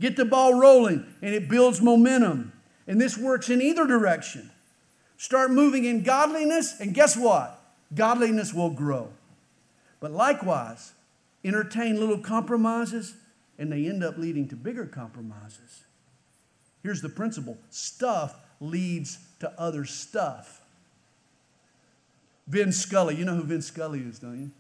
Get 0.00 0.16
the 0.16 0.24
ball 0.24 0.54
rolling 0.54 1.04
and 1.22 1.34
it 1.34 1.48
builds 1.48 1.80
momentum. 1.80 2.52
And 2.86 3.00
this 3.00 3.16
works 3.16 3.50
in 3.50 3.62
either 3.62 3.86
direction. 3.86 4.50
Start 5.16 5.50
moving 5.50 5.84
in 5.84 6.02
godliness, 6.02 6.80
and 6.80 6.94
guess 6.94 7.14
what? 7.14 7.62
Godliness 7.94 8.54
will 8.54 8.70
grow. 8.70 9.10
But 10.00 10.12
likewise, 10.12 10.92
entertain 11.44 11.98
little 11.98 12.18
compromises, 12.18 13.16
and 13.58 13.70
they 13.72 13.86
end 13.86 14.02
up 14.04 14.18
leading 14.18 14.48
to 14.48 14.56
bigger 14.56 14.86
compromises. 14.86 15.84
Here's 16.82 17.02
the 17.02 17.08
principle 17.08 17.58
stuff 17.70 18.34
leads 18.60 19.18
to 19.40 19.52
other 19.60 19.84
stuff. 19.84 20.62
Vin 22.46 22.72
Scully, 22.72 23.16
you 23.16 23.24
know 23.24 23.36
who 23.36 23.44
Vin 23.44 23.62
Scully 23.62 24.00
is, 24.00 24.18
don't 24.18 24.38
you? 24.38 24.50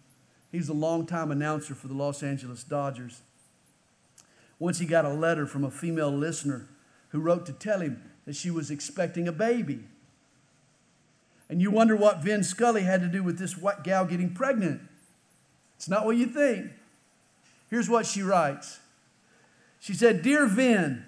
He's 0.52 0.68
a 0.68 0.74
longtime 0.74 1.30
announcer 1.30 1.74
for 1.74 1.88
the 1.88 1.94
Los 1.94 2.22
Angeles 2.22 2.64
Dodgers. 2.64 3.20
Once 4.58 4.78
he 4.78 4.86
got 4.86 5.04
a 5.04 5.12
letter 5.12 5.46
from 5.46 5.64
a 5.64 5.70
female 5.70 6.10
listener 6.10 6.68
who 7.08 7.20
wrote 7.20 7.46
to 7.46 7.52
tell 7.52 7.80
him 7.80 8.02
that 8.26 8.36
she 8.36 8.50
was 8.50 8.70
expecting 8.70 9.26
a 9.26 9.32
baby. 9.32 9.80
And 11.48 11.60
you 11.60 11.70
wonder 11.70 11.96
what 11.96 12.22
Vin 12.22 12.44
Scully 12.44 12.82
had 12.82 13.00
to 13.00 13.08
do 13.08 13.22
with 13.22 13.38
this 13.38 13.56
gal 13.82 14.04
getting 14.04 14.34
pregnant. 14.34 14.82
It's 15.80 15.88
not 15.88 16.04
what 16.04 16.18
you 16.18 16.26
think. 16.26 16.72
Here's 17.70 17.88
what 17.88 18.04
she 18.04 18.20
writes 18.20 18.80
She 19.78 19.94
said, 19.94 20.20
Dear 20.20 20.46
Vin, 20.46 21.06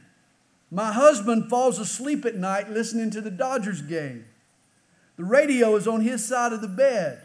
my 0.70 0.92
husband 0.92 1.50
falls 1.50 1.78
asleep 1.78 2.24
at 2.24 2.36
night 2.36 2.70
listening 2.70 3.10
to 3.10 3.20
the 3.20 3.30
Dodgers 3.30 3.82
game. 3.82 4.24
The 5.18 5.24
radio 5.24 5.76
is 5.76 5.86
on 5.86 6.00
his 6.00 6.26
side 6.26 6.54
of 6.54 6.62
the 6.62 6.68
bed. 6.68 7.20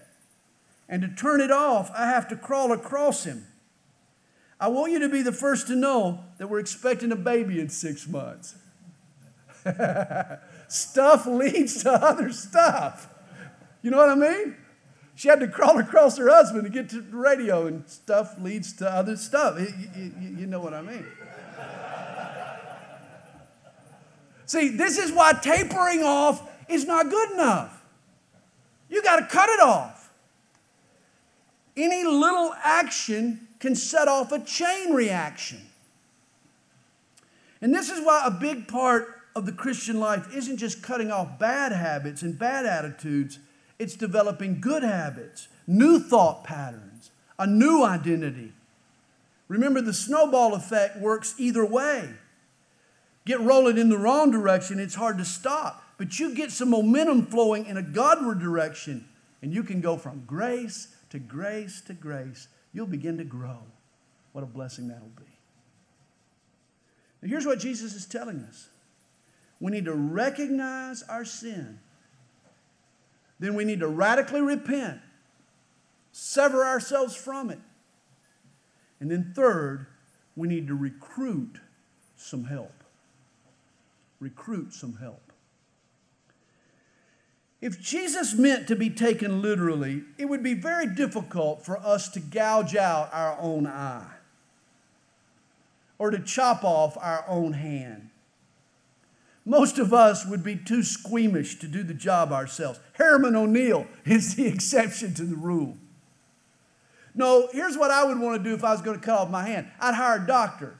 And 0.89 1.01
to 1.01 1.07
turn 1.07 1.39
it 1.39 1.49
off, 1.49 1.89
I 1.95 2.07
have 2.07 2.27
to 2.29 2.35
crawl 2.35 2.73
across 2.73 3.23
him. 3.23 3.47
I 4.59 4.67
want 4.67 4.91
you 4.91 4.99
to 4.99 5.09
be 5.09 5.21
the 5.21 5.31
first 5.31 5.67
to 5.67 5.75
know 5.75 6.25
that 6.39 6.49
we're 6.49 6.59
expecting 6.59 7.13
a 7.13 7.15
baby 7.15 7.61
in 7.61 7.69
six 7.69 8.09
months. 8.09 8.55
stuff 10.67 11.25
leads 11.25 11.81
to 11.83 11.93
other 11.93 12.29
stuff. 12.29 13.07
You 13.81 13.91
know 13.91 13.97
what 13.97 14.09
I 14.09 14.15
mean? 14.15 14.57
She 15.17 15.29
had 15.29 15.39
to 15.39 15.47
crawl 15.47 15.79
across 15.79 16.15
her 16.19 16.29
husband 16.29 16.65
to 16.65 16.69
get 16.69 16.89
to 16.89 17.01
the 17.01 17.17
radio, 17.17 17.65
and 17.65 17.89
stuff 17.89 18.35
leads 18.39 18.71
to 18.73 18.87
other 18.87 19.17
stuff. 19.17 19.59
You, 19.59 19.73
you, 19.95 20.13
you 20.41 20.45
know 20.45 20.59
what 20.59 20.75
I 20.75 20.83
mean. 20.83 21.07
See, 24.45 24.69
this 24.69 24.99
is 24.99 25.11
why 25.11 25.33
tapering 25.33 26.03
off 26.03 26.47
is 26.69 26.85
not 26.85 27.09
good 27.09 27.31
enough. 27.31 27.83
You 28.89 29.01
got 29.01 29.15
to 29.15 29.25
cut 29.25 29.49
it 29.49 29.59
off. 29.59 30.11
Any 31.75 32.03
little 32.03 32.53
action 32.63 33.47
can 33.59 33.75
set 33.75 34.07
off 34.07 34.31
a 34.31 34.39
chain 34.41 34.93
reaction. 34.93 35.63
And 37.59 37.73
this 37.73 37.89
is 37.89 38.05
why 38.05 38.21
a 38.23 38.29
big 38.31 38.67
part 38.67 39.15
of 39.35 39.47
the 39.47 39.51
Christian 39.51 39.99
life 39.99 40.31
isn't 40.31 40.57
just 40.57 40.83
cutting 40.83 41.11
off 41.11 41.39
bad 41.39 41.71
habits 41.71 42.21
and 42.21 42.37
bad 42.37 42.67
attitudes, 42.67 43.39
it's 43.79 43.95
developing 43.95 44.59
good 44.59 44.83
habits, 44.83 45.47
new 45.65 45.99
thought 45.99 46.43
patterns, 46.43 47.11
a 47.37 47.45
new 47.45 47.83
identity. 47.83 48.53
Remember, 49.47 49.81
the 49.81 49.93
snowball 49.93 50.53
effect 50.55 50.97
works 50.99 51.35
either 51.37 51.65
way. 51.65 52.09
Get 53.25 53.39
rolling 53.39 53.77
in 53.77 53.89
the 53.89 53.97
wrong 53.97 54.31
direction, 54.31 54.79
it's 54.79 54.95
hard 54.95 55.17
to 55.17 55.25
stop. 55.25 55.83
But 55.97 56.19
you 56.19 56.33
get 56.33 56.51
some 56.51 56.69
momentum 56.69 57.25
flowing 57.25 57.65
in 57.65 57.77
a 57.77 57.81
Godward 57.81 58.39
direction, 58.39 59.07
and 59.41 59.53
you 59.53 59.63
can 59.63 59.81
go 59.81 59.97
from 59.97 60.23
grace 60.25 60.95
to 61.09 61.19
grace 61.19 61.81
to 61.81 61.93
grace. 61.93 62.47
You'll 62.73 62.85
begin 62.85 63.17
to 63.17 63.23
grow. 63.23 63.59
What 64.33 64.43
a 64.43 64.47
blessing 64.47 64.87
that'll 64.87 65.07
be. 65.07 65.23
Now, 67.21 67.29
here's 67.29 67.45
what 67.45 67.59
Jesus 67.59 67.93
is 67.93 68.05
telling 68.05 68.39
us 68.47 68.69
we 69.59 69.71
need 69.71 69.85
to 69.85 69.93
recognize 69.93 71.01
our 71.03 71.25
sin 71.25 71.79
then 73.39 73.55
we 73.55 73.65
need 73.65 73.79
to 73.79 73.87
radically 73.87 74.41
repent, 74.41 74.99
sever 76.11 76.65
ourselves 76.65 77.15
from 77.15 77.49
it. 77.49 77.59
And 78.99 79.11
then, 79.11 79.31
third, 79.35 79.87
we 80.35 80.47
need 80.47 80.67
to 80.67 80.75
recruit 80.75 81.59
some 82.15 82.45
help. 82.45 82.83
Recruit 84.19 84.73
some 84.73 84.97
help. 84.97 85.21
If 87.61 87.81
Jesus 87.81 88.35
meant 88.35 88.67
to 88.67 88.75
be 88.75 88.89
taken 88.89 89.41
literally, 89.41 90.03
it 90.17 90.25
would 90.25 90.43
be 90.43 90.53
very 90.53 90.87
difficult 90.87 91.65
for 91.65 91.77
us 91.79 92.09
to 92.09 92.19
gouge 92.19 92.75
out 92.75 93.09
our 93.11 93.37
own 93.39 93.65
eye 93.65 94.13
or 95.97 96.11
to 96.11 96.19
chop 96.19 96.63
off 96.63 96.97
our 96.99 97.25
own 97.27 97.53
hand 97.53 98.06
most 99.47 99.79
of 99.79 99.93
us 99.93 100.25
would 100.25 100.43
be 100.43 100.57
too 100.57 100.83
squeamish 100.83 101.57
to 101.59 101.69
do 101.69 101.81
the 101.81 101.93
job 101.93 102.33
ourselves. 102.33 102.81
Harriman 102.93 103.33
O'Neill 103.33 103.87
is 104.05 104.35
the 104.35 104.45
exception 104.45 105.13
to 105.13 105.23
the 105.23 105.37
rule. 105.37 105.77
No, 107.15 107.47
here's 107.53 107.77
what 107.77 107.89
I 107.89 108.03
would 108.03 108.19
want 108.19 108.43
to 108.43 108.49
do 108.49 108.53
if 108.53 108.65
I 108.65 108.73
was 108.73 108.81
going 108.81 108.99
to 108.99 109.05
cut 109.05 109.19
off 109.19 109.29
my 109.29 109.47
hand 109.47 109.71
I'd 109.79 109.95
hire 109.95 110.21
a 110.21 110.27
doctor 110.27 110.79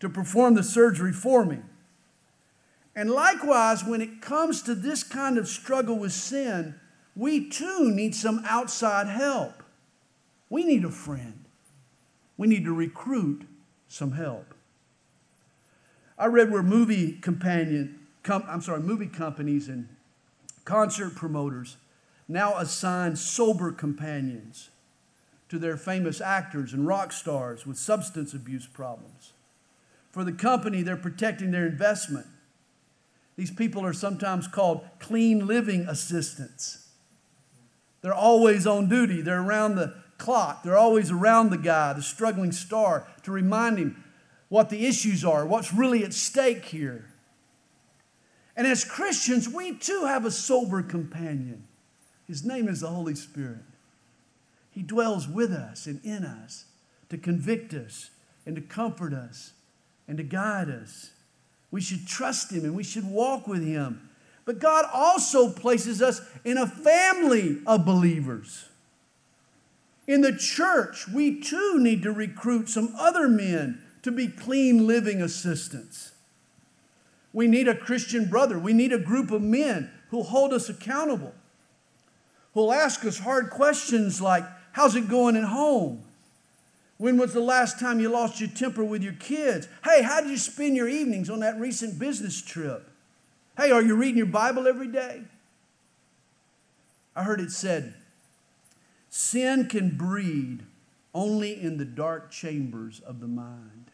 to 0.00 0.08
perform 0.08 0.54
the 0.54 0.64
surgery 0.64 1.12
for 1.12 1.44
me. 1.44 1.60
And 2.96 3.08
likewise, 3.08 3.84
when 3.84 4.00
it 4.00 4.20
comes 4.20 4.62
to 4.62 4.74
this 4.74 5.04
kind 5.04 5.38
of 5.38 5.46
struggle 5.46 5.96
with 5.96 6.12
sin, 6.12 6.74
we 7.14 7.48
too 7.48 7.92
need 7.92 8.16
some 8.16 8.42
outside 8.48 9.06
help. 9.06 9.62
We 10.48 10.64
need 10.64 10.84
a 10.84 10.90
friend. 10.90 11.44
We 12.36 12.48
need 12.48 12.64
to 12.64 12.74
recruit 12.74 13.46
some 13.86 14.12
help. 14.12 14.54
I 16.20 16.26
read 16.26 16.52
where 16.52 16.62
movie 16.62 17.12
companion, 17.12 17.98
com, 18.22 18.44
I'm 18.46 18.60
sorry, 18.60 18.80
movie 18.80 19.06
companies 19.06 19.68
and 19.68 19.88
concert 20.66 21.16
promoters 21.16 21.78
now 22.28 22.58
assign 22.58 23.16
sober 23.16 23.72
companions 23.72 24.68
to 25.48 25.58
their 25.58 25.78
famous 25.78 26.20
actors 26.20 26.74
and 26.74 26.86
rock 26.86 27.12
stars 27.12 27.66
with 27.66 27.78
substance 27.78 28.34
abuse 28.34 28.66
problems. 28.66 29.32
For 30.10 30.22
the 30.22 30.32
company, 30.32 30.82
they're 30.82 30.96
protecting 30.96 31.52
their 31.52 31.66
investment. 31.66 32.26
These 33.36 33.50
people 33.50 33.84
are 33.86 33.94
sometimes 33.94 34.46
called 34.46 34.84
clean 34.98 35.46
living 35.46 35.86
assistants. 35.88 36.88
They're 38.02 38.12
always 38.12 38.66
on 38.66 38.90
duty, 38.90 39.22
they're 39.22 39.40
around 39.40 39.76
the 39.76 39.94
clock, 40.18 40.64
they're 40.64 40.76
always 40.76 41.10
around 41.10 41.48
the 41.48 41.56
guy, 41.56 41.94
the 41.94 42.02
struggling 42.02 42.52
star, 42.52 43.06
to 43.22 43.32
remind 43.32 43.78
him 43.78 44.04
what 44.50 44.68
the 44.68 44.84
issues 44.84 45.24
are, 45.24 45.46
what's 45.46 45.72
really 45.72 46.04
at 46.04 46.12
stake 46.12 46.66
here. 46.66 47.06
And 48.56 48.66
as 48.66 48.84
Christians, 48.84 49.48
we 49.48 49.76
too 49.76 50.04
have 50.04 50.26
a 50.26 50.30
sober 50.30 50.82
companion. 50.82 51.64
His 52.26 52.44
name 52.44 52.68
is 52.68 52.80
the 52.80 52.88
Holy 52.88 53.14
Spirit. 53.14 53.62
He 54.70 54.82
dwells 54.82 55.26
with 55.26 55.52
us 55.52 55.86
and 55.86 56.04
in 56.04 56.24
us 56.24 56.66
to 57.08 57.16
convict 57.16 57.72
us 57.72 58.10
and 58.44 58.56
to 58.56 58.62
comfort 58.62 59.14
us 59.14 59.52
and 60.06 60.18
to 60.18 60.24
guide 60.24 60.68
us. 60.68 61.12
We 61.70 61.80
should 61.80 62.06
trust 62.06 62.52
Him 62.52 62.64
and 62.64 62.74
we 62.74 62.84
should 62.84 63.08
walk 63.08 63.46
with 63.46 63.64
Him. 63.64 64.10
But 64.44 64.58
God 64.58 64.84
also 64.92 65.48
places 65.48 66.02
us 66.02 66.20
in 66.44 66.58
a 66.58 66.66
family 66.66 67.58
of 67.66 67.86
believers. 67.86 68.68
In 70.08 70.22
the 70.22 70.36
church, 70.36 71.06
we 71.06 71.40
too 71.40 71.78
need 71.78 72.02
to 72.02 72.10
recruit 72.10 72.68
some 72.68 72.92
other 72.98 73.28
men 73.28 73.80
to 74.02 74.10
be 74.10 74.28
clean 74.28 74.86
living 74.86 75.20
assistants. 75.20 76.12
We 77.32 77.46
need 77.46 77.68
a 77.68 77.76
Christian 77.76 78.26
brother. 78.28 78.58
We 78.58 78.72
need 78.72 78.92
a 78.92 78.98
group 78.98 79.30
of 79.30 79.42
men 79.42 79.90
who'll 80.10 80.24
hold 80.24 80.52
us 80.52 80.68
accountable, 80.68 81.34
who'll 82.54 82.72
ask 82.72 83.04
us 83.04 83.18
hard 83.18 83.50
questions 83.50 84.20
like, 84.20 84.44
How's 84.72 84.94
it 84.94 85.08
going 85.08 85.36
at 85.36 85.44
home? 85.44 86.04
When 86.96 87.16
was 87.16 87.32
the 87.32 87.40
last 87.40 87.80
time 87.80 87.98
you 87.98 88.08
lost 88.08 88.40
your 88.40 88.50
temper 88.50 88.84
with 88.84 89.02
your 89.02 89.14
kids? 89.14 89.66
Hey, 89.82 90.02
how 90.02 90.20
did 90.20 90.30
you 90.30 90.36
spend 90.36 90.76
your 90.76 90.88
evenings 90.88 91.30
on 91.30 91.40
that 91.40 91.58
recent 91.58 91.98
business 91.98 92.40
trip? 92.40 92.88
Hey, 93.56 93.70
are 93.70 93.82
you 93.82 93.96
reading 93.96 94.18
your 94.18 94.26
Bible 94.26 94.68
every 94.68 94.86
day? 94.86 95.22
I 97.16 97.24
heard 97.24 97.40
it 97.40 97.50
said, 97.50 97.94
sin 99.08 99.66
can 99.66 99.96
breed 99.96 100.64
only 101.12 101.60
in 101.60 101.76
the 101.76 101.84
dark 101.84 102.30
chambers 102.30 103.00
of 103.00 103.20
the 103.20 103.26
mind. 103.26 103.89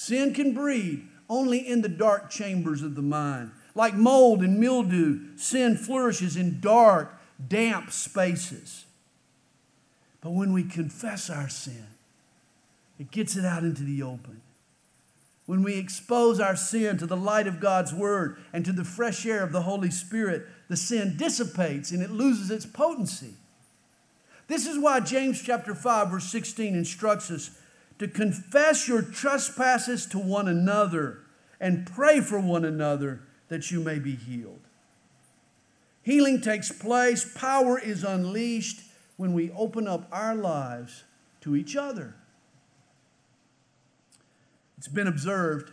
Sin 0.00 0.32
can 0.32 0.54
breed 0.54 1.06
only 1.28 1.58
in 1.58 1.82
the 1.82 1.88
dark 1.88 2.30
chambers 2.30 2.80
of 2.80 2.94
the 2.94 3.02
mind. 3.02 3.50
Like 3.74 3.92
mold 3.92 4.40
and 4.40 4.58
mildew, 4.58 5.36
sin 5.36 5.76
flourishes 5.76 6.38
in 6.38 6.58
dark, 6.58 7.20
damp 7.48 7.92
spaces. 7.92 8.86
But 10.22 10.30
when 10.30 10.54
we 10.54 10.64
confess 10.64 11.28
our 11.28 11.50
sin, 11.50 11.86
it 12.98 13.10
gets 13.10 13.36
it 13.36 13.44
out 13.44 13.62
into 13.62 13.82
the 13.82 14.02
open. 14.02 14.40
When 15.44 15.62
we 15.62 15.76
expose 15.76 16.40
our 16.40 16.56
sin 16.56 16.96
to 16.96 17.06
the 17.06 17.14
light 17.14 17.46
of 17.46 17.60
God's 17.60 17.92
Word 17.92 18.38
and 18.54 18.64
to 18.64 18.72
the 18.72 18.84
fresh 18.84 19.26
air 19.26 19.42
of 19.42 19.52
the 19.52 19.62
Holy 19.62 19.90
Spirit, 19.90 20.46
the 20.68 20.78
sin 20.78 21.18
dissipates 21.18 21.90
and 21.90 22.02
it 22.02 22.10
loses 22.10 22.50
its 22.50 22.64
potency. 22.64 23.34
This 24.48 24.66
is 24.66 24.78
why 24.78 25.00
James 25.00 25.42
chapter 25.42 25.74
5 25.74 26.10
verse 26.10 26.24
16 26.24 26.74
instructs 26.74 27.30
us 27.30 27.50
to 28.00 28.08
confess 28.08 28.88
your 28.88 29.02
trespasses 29.02 30.06
to 30.06 30.18
one 30.18 30.48
another 30.48 31.20
and 31.60 31.86
pray 31.86 32.20
for 32.20 32.40
one 32.40 32.64
another 32.64 33.20
that 33.48 33.70
you 33.70 33.78
may 33.78 33.98
be 33.98 34.16
healed. 34.16 34.62
Healing 36.02 36.40
takes 36.40 36.72
place, 36.72 37.30
power 37.34 37.78
is 37.78 38.02
unleashed 38.02 38.80
when 39.18 39.34
we 39.34 39.50
open 39.50 39.86
up 39.86 40.08
our 40.10 40.34
lives 40.34 41.04
to 41.42 41.54
each 41.54 41.76
other. 41.76 42.14
It's 44.78 44.88
been 44.88 45.06
observed 45.06 45.70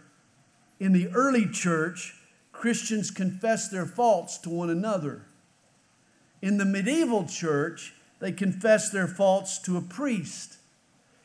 in 0.81 0.91
the 0.91 1.07
early 1.15 1.47
church, 1.47 2.13
Christians 2.51 3.09
confessed 3.09 3.71
their 3.71 3.85
faults 3.85 4.37
to 4.39 4.49
one 4.49 4.69
another. 4.69 5.27
In 6.41 6.57
the 6.57 6.65
medieval 6.65 7.25
church, 7.25 7.93
they 8.19 8.33
confessed 8.33 8.91
their 8.91 9.07
faults 9.07 9.59
to 9.59 9.77
a 9.77 9.81
priest. 9.81 10.56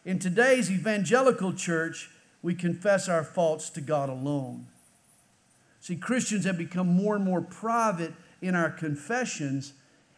In 0.05 0.19
today's 0.19 0.71
evangelical 0.71 1.53
church, 1.53 2.11
we 2.43 2.55
confess 2.55 3.09
our 3.09 3.23
faults 3.23 3.71
to 3.71 3.81
God 3.81 4.09
alone. 4.09 4.67
See, 5.81 5.97
Christians 5.97 6.45
have 6.45 6.59
become 6.59 6.89
more 6.89 7.15
and 7.15 7.25
more 7.25 7.41
private 7.41 8.13
in 8.41 8.55
our 8.57 8.71
confessions, 8.71 9.75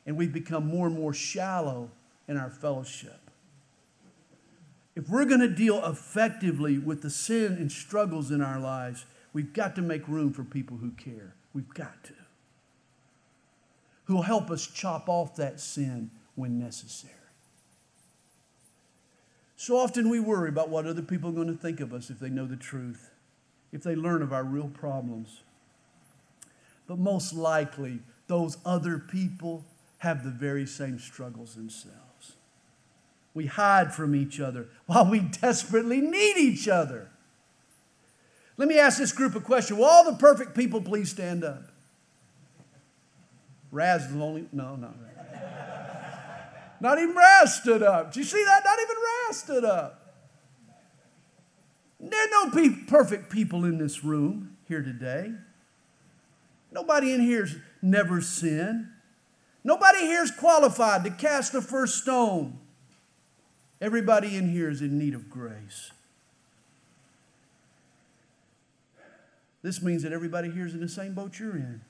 and 0.07 0.17
we've 0.17 0.33
become 0.33 0.67
more 0.67 0.87
and 0.87 0.97
more 0.97 1.13
shallow 1.13 1.91
in 2.27 2.39
our 2.39 2.51
fellowship. 2.51 3.19
If 4.97 5.09
we're 5.09 5.25
going 5.27 5.41
to 5.41 5.49
deal 5.49 5.85
effectively 5.85 6.79
with 6.79 7.03
the 7.03 7.11
sin 7.11 7.55
and 7.55 7.71
struggles 7.71 8.31
in 8.31 8.41
our 8.41 8.61
lives, 8.61 9.05
we've 9.33 9.53
got 9.53 9.75
to 9.77 9.83
make 9.83 10.07
room 10.09 10.33
for 10.33 10.45
people 10.45 10.79
who 10.79 10.93
care. 10.93 11.35
We've 11.53 11.73
got 11.75 12.05
to. 12.05 12.15
Who 14.05 14.15
will 14.15 14.23
help 14.23 14.51
us 14.51 14.67
chop 14.67 15.09
off 15.09 15.37
that 15.37 15.61
sin 15.61 16.11
when 16.37 16.59
necessary. 16.59 17.24
So 19.57 19.77
often 19.79 20.09
we 20.09 20.21
worry 20.21 20.49
about 20.49 20.69
what 20.69 20.87
other 20.87 21.03
people 21.03 21.31
are 21.31 21.35
going 21.35 21.49
to 21.49 21.55
think 21.55 21.81
of 21.81 21.93
us 21.93 22.11
if 22.11 22.19
they 22.19 22.29
know 22.29 22.47
the 22.47 22.57
truth, 22.57 23.11
if 23.73 23.83
they 23.83 23.95
learn 23.95 24.23
of 24.23 24.33
our 24.33 24.45
real 24.45 24.69
problems. 24.69 25.43
But 26.87 26.99
most 26.99 27.33
likely, 27.33 28.01
those 28.27 28.59
other 28.65 28.99
people 28.99 29.65
have 29.99 30.25
the 30.25 30.31
very 30.31 30.67
same 30.67 30.99
struggles 30.99 31.55
themselves. 31.55 32.33
We 33.33 33.47
hide 33.47 33.95
from 33.95 34.15
each 34.15 34.39
other 34.41 34.69
while 34.87 35.09
we 35.09 35.21
desperately 35.21 36.01
need 36.01 36.37
each 36.37 36.69
other. 36.69 37.11
Let 38.57 38.69
me 38.69 38.79
ask 38.79 38.99
this 38.99 39.13
group 39.13 39.35
a 39.35 39.41
question. 39.41 39.79
Will 39.79 39.87
all 39.87 40.05
the 40.05 40.17
perfect 40.17 40.55
people 40.55 40.81
please 40.81 41.11
stand 41.11 41.43
up? 41.43 41.71
Raz 43.73 44.03
is 44.03 44.15
the 44.15 44.21
only, 44.21 44.47
no, 44.53 44.77
no. 44.77 44.95
Not 46.85 46.99
even 46.99 47.17
Raz 47.17 47.55
stood 47.55 47.83
up. 47.83 48.13
Do 48.13 48.21
you 48.21 48.27
see 48.27 48.45
that? 48.45 48.63
Not 48.63 48.79
even 48.79 48.97
Raz 49.03 49.39
stood 49.39 49.65
up. 49.65 50.17
There 51.99 52.23
are 52.23 52.47
no 52.47 52.71
perfect 52.87 53.31
people 53.31 53.65
in 53.65 53.79
this 53.79 54.05
room 54.05 54.59
here 54.69 54.83
today. 54.83 55.33
Nobody 56.71 57.15
in 57.15 57.23
here's 57.23 57.57
never 57.81 58.21
sinned. 58.21 58.89
Nobody 59.65 60.01
here 60.01 60.23
is 60.25 60.31
qualified 60.31 61.05
to 61.05 61.11
cast 61.11 61.55
the 61.55 61.63
first 61.63 62.03
stone. 62.03 62.59
Everybody 63.81 64.37
in 64.37 64.51
here 64.51 64.69
is 64.69 64.83
in 64.83 64.99
need 64.99 65.15
of 65.15 65.31
grace. 65.31 65.91
This 69.63 69.81
means 69.81 70.03
that 70.03 70.13
everybody 70.13 70.51
here 70.51 70.67
is 70.67 70.75
in 70.75 70.81
the 70.81 70.89
same 70.91 71.15
boat 71.15 71.39
you're 71.39 71.57
in. 71.57 71.81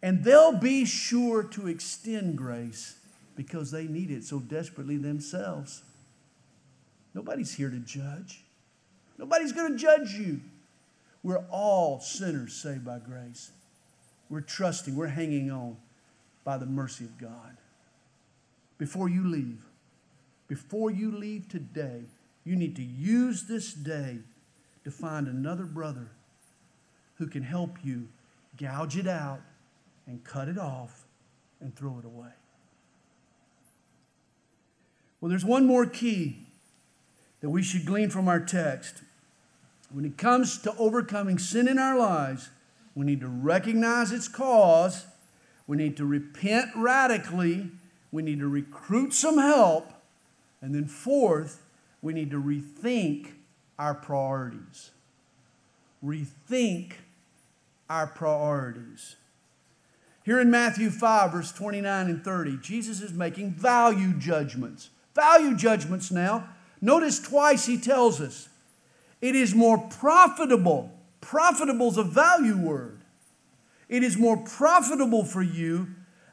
And 0.00 0.22
they'll 0.22 0.56
be 0.56 0.84
sure 0.84 1.42
to 1.42 1.66
extend 1.66 2.38
grace 2.38 2.98
because 3.40 3.70
they 3.70 3.84
need 3.84 4.10
it 4.10 4.22
so 4.22 4.38
desperately 4.38 4.98
themselves. 4.98 5.82
Nobody's 7.14 7.54
here 7.54 7.70
to 7.70 7.78
judge. 7.78 8.44
Nobody's 9.16 9.52
going 9.52 9.72
to 9.72 9.78
judge 9.78 10.12
you. 10.12 10.42
We're 11.22 11.46
all 11.50 12.00
sinners 12.00 12.52
saved 12.52 12.84
by 12.84 12.98
grace. 12.98 13.50
We're 14.28 14.42
trusting, 14.42 14.94
we're 14.94 15.06
hanging 15.06 15.50
on 15.50 15.78
by 16.44 16.58
the 16.58 16.66
mercy 16.66 17.04
of 17.04 17.16
God. 17.16 17.56
Before 18.76 19.08
you 19.08 19.26
leave, 19.26 19.64
before 20.46 20.90
you 20.90 21.10
leave 21.10 21.48
today, 21.48 22.02
you 22.44 22.56
need 22.56 22.76
to 22.76 22.82
use 22.82 23.44
this 23.44 23.72
day 23.72 24.18
to 24.84 24.90
find 24.90 25.26
another 25.26 25.64
brother 25.64 26.10
who 27.14 27.26
can 27.26 27.42
help 27.42 27.78
you 27.82 28.06
gouge 28.58 28.98
it 28.98 29.08
out 29.08 29.40
and 30.06 30.22
cut 30.24 30.48
it 30.48 30.58
off 30.58 31.06
and 31.62 31.74
throw 31.74 31.98
it 31.98 32.04
away. 32.04 32.32
Well, 35.20 35.28
there's 35.28 35.44
one 35.44 35.66
more 35.66 35.86
key 35.86 36.46
that 37.40 37.50
we 37.50 37.62
should 37.62 37.84
glean 37.84 38.10
from 38.10 38.28
our 38.28 38.40
text. 38.40 39.02
When 39.92 40.04
it 40.04 40.16
comes 40.16 40.58
to 40.58 40.74
overcoming 40.76 41.38
sin 41.38 41.68
in 41.68 41.78
our 41.78 41.98
lives, 41.98 42.50
we 42.94 43.04
need 43.04 43.20
to 43.20 43.28
recognize 43.28 44.12
its 44.12 44.28
cause, 44.28 45.06
we 45.66 45.76
need 45.76 45.96
to 45.96 46.04
repent 46.04 46.70
radically, 46.76 47.70
we 48.12 48.22
need 48.22 48.40
to 48.40 48.48
recruit 48.48 49.12
some 49.12 49.38
help, 49.38 49.92
and 50.60 50.74
then, 50.74 50.86
fourth, 50.86 51.62
we 52.02 52.12
need 52.12 52.30
to 52.30 52.42
rethink 52.42 53.32
our 53.78 53.94
priorities. 53.94 54.90
Rethink 56.04 56.92
our 57.88 58.06
priorities. 58.06 59.16
Here 60.24 60.40
in 60.40 60.50
Matthew 60.50 60.90
5, 60.90 61.32
verse 61.32 61.52
29 61.52 62.06
and 62.08 62.24
30, 62.24 62.58
Jesus 62.58 63.00
is 63.00 63.12
making 63.12 63.52
value 63.52 64.12
judgments. 64.12 64.90
Value 65.14 65.56
judgments 65.56 66.10
now. 66.10 66.48
Notice 66.80 67.18
twice 67.18 67.66
he 67.66 67.78
tells 67.78 68.20
us 68.20 68.48
It 69.20 69.34
is 69.34 69.54
more 69.54 69.78
profitable. 69.78 70.92
Profitable 71.20 71.88
is 71.88 71.98
a 71.98 72.04
value 72.04 72.56
word. 72.56 73.02
It 73.88 74.02
is 74.02 74.16
more 74.16 74.36
profitable 74.36 75.24
for 75.24 75.42
you 75.42 75.88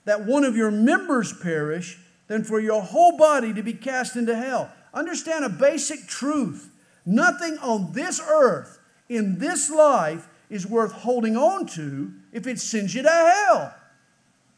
that 0.05 0.25
one 0.25 0.43
of 0.43 0.55
your 0.55 0.71
members 0.71 1.33
perish 1.33 1.99
than 2.27 2.43
for 2.43 2.59
your 2.59 2.81
whole 2.81 3.17
body 3.17 3.53
to 3.53 3.63
be 3.63 3.73
cast 3.73 4.15
into 4.15 4.35
hell. 4.35 4.71
Understand 4.93 5.43
a 5.43 5.49
basic 5.49 6.07
truth. 6.07 6.69
Nothing 7.05 7.57
on 7.59 7.93
this 7.93 8.21
earth, 8.21 8.79
in 9.09 9.39
this 9.39 9.69
life, 9.69 10.27
is 10.49 10.65
worth 10.65 10.91
holding 10.91 11.35
on 11.35 11.65
to 11.67 12.13
if 12.31 12.47
it 12.47 12.59
sends 12.59 12.95
you 12.95 13.01
to 13.01 13.09
hell. 13.09 13.73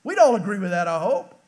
We'd 0.03 0.20
all 0.20 0.36
agree 0.36 0.59
with 0.59 0.72
that, 0.72 0.88
I 0.88 0.99
hope. 0.99 1.38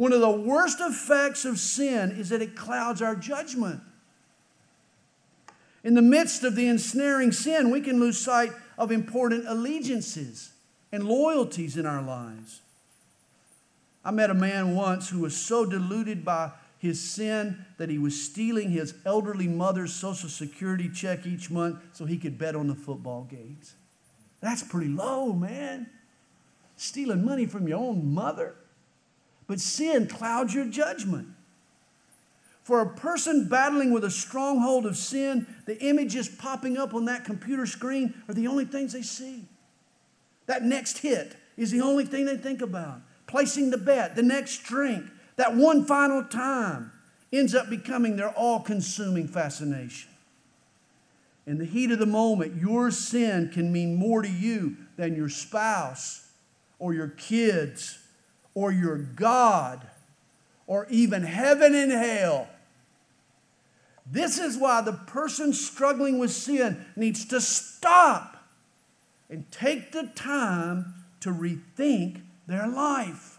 One 0.00 0.14
of 0.14 0.22
the 0.22 0.30
worst 0.30 0.80
effects 0.80 1.44
of 1.44 1.58
sin 1.58 2.12
is 2.12 2.30
that 2.30 2.40
it 2.40 2.56
clouds 2.56 3.02
our 3.02 3.14
judgment. 3.14 3.82
In 5.84 5.92
the 5.92 6.00
midst 6.00 6.42
of 6.42 6.56
the 6.56 6.68
ensnaring 6.68 7.32
sin, 7.32 7.68
we 7.70 7.82
can 7.82 8.00
lose 8.00 8.18
sight 8.18 8.50
of 8.78 8.90
important 8.90 9.44
allegiances 9.46 10.52
and 10.90 11.04
loyalties 11.04 11.76
in 11.76 11.84
our 11.84 12.00
lives. 12.00 12.62
I 14.02 14.10
met 14.10 14.30
a 14.30 14.34
man 14.34 14.74
once 14.74 15.10
who 15.10 15.18
was 15.18 15.36
so 15.36 15.66
deluded 15.66 16.24
by 16.24 16.52
his 16.78 16.98
sin 16.98 17.66
that 17.76 17.90
he 17.90 17.98
was 17.98 18.18
stealing 18.18 18.70
his 18.70 18.94
elderly 19.04 19.48
mother's 19.48 19.92
Social 19.92 20.30
Security 20.30 20.88
check 20.88 21.26
each 21.26 21.50
month 21.50 21.78
so 21.92 22.06
he 22.06 22.16
could 22.16 22.38
bet 22.38 22.56
on 22.56 22.68
the 22.68 22.74
football 22.74 23.24
games. 23.24 23.74
That's 24.40 24.62
pretty 24.62 24.88
low, 24.88 25.34
man. 25.34 25.90
Stealing 26.78 27.22
money 27.22 27.44
from 27.44 27.68
your 27.68 27.80
own 27.80 28.14
mother. 28.14 28.54
But 29.50 29.58
sin 29.58 30.06
clouds 30.06 30.54
your 30.54 30.66
judgment. 30.66 31.26
For 32.62 32.82
a 32.82 32.88
person 32.88 33.48
battling 33.48 33.90
with 33.90 34.04
a 34.04 34.10
stronghold 34.10 34.86
of 34.86 34.96
sin, 34.96 35.44
the 35.66 35.76
images 35.82 36.28
popping 36.28 36.76
up 36.76 36.94
on 36.94 37.06
that 37.06 37.24
computer 37.24 37.66
screen 37.66 38.14
are 38.28 38.34
the 38.34 38.46
only 38.46 38.64
things 38.64 38.92
they 38.92 39.02
see. 39.02 39.42
That 40.46 40.62
next 40.62 40.98
hit 40.98 41.34
is 41.56 41.72
the 41.72 41.80
only 41.80 42.04
thing 42.04 42.26
they 42.26 42.36
think 42.36 42.62
about. 42.62 43.00
Placing 43.26 43.70
the 43.70 43.76
bet, 43.76 44.14
the 44.14 44.22
next 44.22 44.58
drink, 44.58 45.04
that 45.34 45.56
one 45.56 45.84
final 45.84 46.22
time 46.22 46.92
ends 47.32 47.52
up 47.52 47.68
becoming 47.68 48.14
their 48.14 48.30
all 48.30 48.60
consuming 48.60 49.26
fascination. 49.26 50.12
In 51.44 51.58
the 51.58 51.64
heat 51.64 51.90
of 51.90 51.98
the 51.98 52.06
moment, 52.06 52.54
your 52.54 52.92
sin 52.92 53.50
can 53.52 53.72
mean 53.72 53.96
more 53.96 54.22
to 54.22 54.30
you 54.30 54.76
than 54.96 55.16
your 55.16 55.28
spouse 55.28 56.28
or 56.78 56.94
your 56.94 57.08
kids 57.08 57.99
or 58.60 58.70
your 58.70 58.98
God 58.98 59.86
or 60.66 60.86
even 60.90 61.22
heaven 61.22 61.74
and 61.74 61.90
hell. 61.90 62.46
This 64.04 64.38
is 64.38 64.58
why 64.58 64.82
the 64.82 64.92
person 64.92 65.54
struggling 65.54 66.18
with 66.18 66.30
sin 66.30 66.84
needs 66.94 67.24
to 67.26 67.40
stop 67.40 68.36
and 69.30 69.50
take 69.50 69.92
the 69.92 70.10
time 70.14 70.92
to 71.20 71.30
rethink 71.30 72.20
their 72.46 72.68
life. 72.68 73.38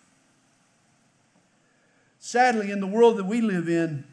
Sadly, 2.17 2.72
in 2.72 2.80
the 2.80 2.88
world 2.88 3.17
that 3.17 3.26
we 3.26 3.41
live 3.41 3.69
in, 3.69 4.05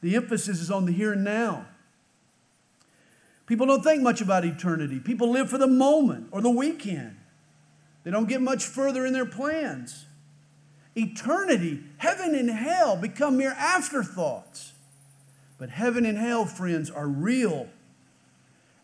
the 0.00 0.16
emphasis 0.16 0.58
is 0.58 0.70
on 0.70 0.86
the 0.86 0.92
here 0.92 1.12
and 1.12 1.22
now. 1.24 1.66
People 3.44 3.66
don't 3.66 3.84
think 3.84 4.02
much 4.02 4.22
about 4.22 4.46
eternity. 4.46 5.00
People 5.00 5.30
live 5.30 5.50
for 5.50 5.58
the 5.58 5.66
moment 5.66 6.28
or 6.30 6.40
the 6.40 6.48
weekend. 6.48 7.16
They 8.04 8.10
don't 8.10 8.28
get 8.28 8.40
much 8.40 8.64
further 8.64 9.04
in 9.04 9.12
their 9.12 9.26
plans. 9.26 10.05
Eternity, 10.96 11.84
heaven 11.98 12.34
and 12.34 12.48
hell 12.48 12.96
become 12.96 13.36
mere 13.36 13.52
afterthoughts. 13.52 14.72
But 15.58 15.70
heaven 15.70 16.06
and 16.06 16.16
hell, 16.16 16.46
friends, 16.46 16.90
are 16.90 17.06
real. 17.06 17.68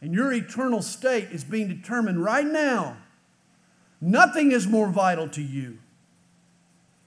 And 0.01 0.13
your 0.13 0.33
eternal 0.33 0.83
state 0.83 1.29
is 1.31 1.43
being 1.43 1.69
determined 1.69 2.23
right 2.23 2.45
now. 2.45 2.99
Nothing 4.01 4.53
is 4.53 4.67
more 4.67 4.91
vital 4.91 5.29
to 5.31 5.43
you. 5.43 5.79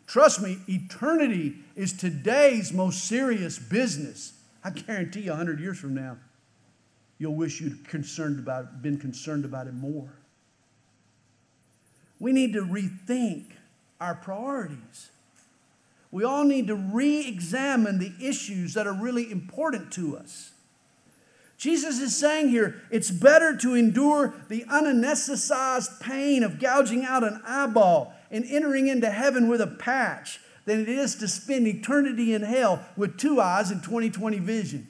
Trust 0.07 0.41
me, 0.41 0.59
eternity 0.67 1.57
is 1.75 1.93
today's 1.93 2.71
most 2.71 3.05
serious 3.05 3.59
business. 3.59 4.33
I 4.63 4.69
guarantee 4.69 5.21
you, 5.21 5.31
100 5.31 5.59
years 5.59 5.77
from 5.77 5.93
now, 5.93 6.17
you'll 7.17 7.35
wish 7.35 7.59
you'd 7.59 7.87
concerned 7.87 8.39
about, 8.39 8.81
been 8.81 8.97
concerned 8.97 9.45
about 9.45 9.67
it 9.67 9.73
more. 9.73 10.09
We 12.19 12.31
need 12.31 12.53
to 12.53 12.61
rethink 12.61 13.51
our 13.99 14.15
priorities. 14.15 15.09
We 16.11 16.23
all 16.23 16.45
need 16.45 16.67
to 16.67 16.75
re 16.75 17.27
examine 17.27 17.99
the 17.99 18.13
issues 18.21 18.73
that 18.73 18.87
are 18.87 18.93
really 18.93 19.31
important 19.31 19.91
to 19.93 20.17
us. 20.17 20.51
Jesus 21.57 21.99
is 21.99 22.15
saying 22.15 22.49
here 22.49 22.81
it's 22.91 23.11
better 23.11 23.55
to 23.57 23.75
endure 23.75 24.33
the 24.49 24.65
unanesthetized 24.65 25.99
pain 25.99 26.43
of 26.43 26.59
gouging 26.59 27.05
out 27.05 27.23
an 27.23 27.41
eyeball 27.45 28.13
and 28.29 28.45
entering 28.47 28.87
into 28.87 29.09
heaven 29.09 29.47
with 29.47 29.61
a 29.61 29.67
patch 29.67 30.39
than 30.65 30.79
it 30.79 30.89
is 30.89 31.15
to 31.15 31.27
spend 31.27 31.67
eternity 31.67 32.33
in 32.33 32.41
hell 32.41 32.83
with 32.97 33.17
two 33.17 33.39
eyes 33.39 33.71
and 33.71 33.83
2020 33.83 34.39
vision. 34.39 34.87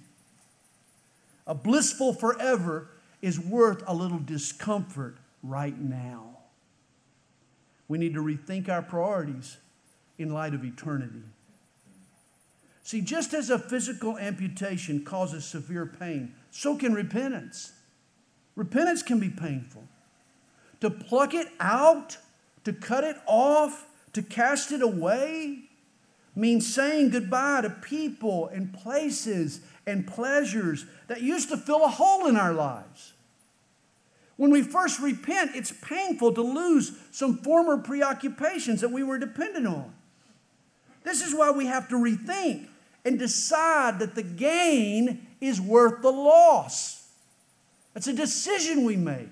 A 1.45 1.53
blissful 1.53 2.13
forever 2.13 2.89
is 3.21 3.39
worth 3.39 3.83
a 3.87 3.93
little 3.93 4.19
discomfort 4.19 5.17
right 5.43 5.79
now. 5.79 6.34
We 7.88 7.97
need 7.97 8.13
to 8.13 8.21
rethink 8.21 8.69
our 8.69 8.81
priorities 8.81 9.57
in 10.17 10.33
light 10.33 10.53
of 10.53 10.63
eternity. 10.63 11.23
See, 12.83 13.01
just 13.01 13.33
as 13.33 13.49
a 13.49 13.57
physical 13.57 14.17
amputation 14.17 15.03
causes 15.03 15.43
severe 15.43 15.88
pain, 15.88 16.36
so 16.51 16.75
can 16.75 16.93
repentance. 16.93 17.73
Repentance 18.55 19.01
can 19.01 19.19
be 19.19 19.29
painful. 19.29 19.83
To 20.81 20.91
pluck 20.91 21.33
it 21.33 21.47
out, 21.59 22.17
to 22.63 22.73
cut 22.73 23.03
it 23.03 23.17
off, 23.25 23.88
to 24.13 24.21
cast 24.21 24.71
it 24.71 24.81
away 24.81 25.63
means 26.36 26.71
saying 26.71 27.09
goodbye 27.09 27.61
to 27.61 27.69
people 27.69 28.47
and 28.49 28.71
places 28.73 29.61
and 29.88 30.05
pleasures 30.05 30.86
that 31.07 31.21
used 31.21 31.49
to 31.49 31.57
fill 31.57 31.83
a 31.83 31.89
hole 31.89 32.27
in 32.27 32.36
our 32.38 32.53
lives. 32.53 33.13
When 34.38 34.51
we 34.51 34.61
first 34.61 34.99
repent, 34.99 35.51
it's 35.55 35.71
painful 35.71 36.33
to 36.33 36.41
lose 36.41 36.91
some 37.11 37.38
former 37.38 37.77
preoccupations 37.77 38.81
that 38.81 38.91
we 38.91 39.03
were 39.03 39.17
dependent 39.17 39.67
on. 39.67 39.93
This 41.03 41.25
is 41.25 41.33
why 41.33 41.51
we 41.51 41.67
have 41.67 41.88
to 41.89 41.95
rethink 41.95 42.67
and 43.05 43.19
decide 43.19 43.99
that 43.99 44.15
the 44.15 44.23
gain 44.23 45.27
is 45.39 45.61
worth 45.61 46.01
the 46.01 46.11
loss. 46.11 47.07
It's 47.95 48.07
a 48.07 48.13
decision 48.13 48.83
we 48.83 48.97
make. 48.97 49.29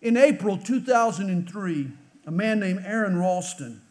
In 0.00 0.16
April 0.16 0.56
2003, 0.56 1.90
a 2.26 2.30
man 2.30 2.60
named 2.60 2.82
Aron 2.86 3.18
Ralston 3.18 3.82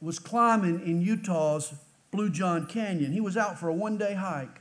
was 0.00 0.18
climbing 0.18 0.86
in 0.86 1.02
Utah's 1.02 1.74
Blue 2.10 2.30
John 2.30 2.66
Canyon. 2.66 3.12
He 3.12 3.20
was 3.20 3.36
out 3.36 3.58
for 3.58 3.68
a 3.68 3.74
one 3.74 3.98
day 3.98 4.14
hike. 4.14 4.60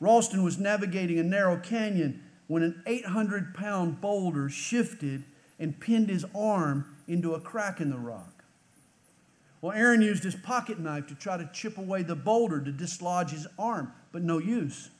Ralston 0.00 0.42
was 0.42 0.58
navigating 0.58 1.18
a 1.18 1.24
narrow 1.24 1.56
canyon 1.56 2.22
when 2.46 2.62
an 2.62 2.82
800 2.86 3.54
pound 3.54 4.00
boulder 4.00 4.48
shifted 4.48 5.24
and 5.58 5.78
pinned 5.78 6.08
his 6.08 6.24
arm 6.34 6.96
into 7.06 7.34
a 7.34 7.40
crack 7.40 7.80
in 7.80 7.90
the 7.90 7.98
rock. 7.98 8.44
Well, 9.60 9.76
Aron 9.76 10.02
used 10.02 10.22
his 10.22 10.36
pocket 10.36 10.78
knife 10.78 11.08
to 11.08 11.14
try 11.14 11.36
to 11.36 11.50
chip 11.52 11.78
away 11.78 12.02
the 12.02 12.14
boulder 12.14 12.60
to 12.60 12.70
dislodge 12.70 13.30
his 13.30 13.46
arm, 13.58 13.92
but 14.12 14.22
no 14.22 14.38
use. 14.38 14.90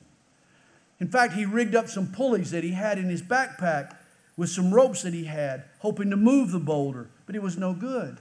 In 1.01 1.09
fact, 1.09 1.35
he 1.35 1.45
rigged 1.45 1.77
up 1.77 1.89
some 1.89 2.09
pulleys 2.09 2.51
that 2.51 2.65
he 2.65 2.73
had 2.73 2.99
in 2.99 3.09
his 3.09 3.23
backpack 3.23 3.97
with 4.37 4.51
some 4.51 4.75
ropes 4.75 5.03
that 5.03 5.15
he 5.15 5.25
had, 5.25 5.65
hoping 5.79 6.11
to 6.11 6.17
move 6.17 6.51
the 6.51 6.59
boulder, 6.59 7.09
but 7.27 7.37
it 7.37 7.43
was 7.43 7.57
no 7.57 7.73
good. 7.73 8.19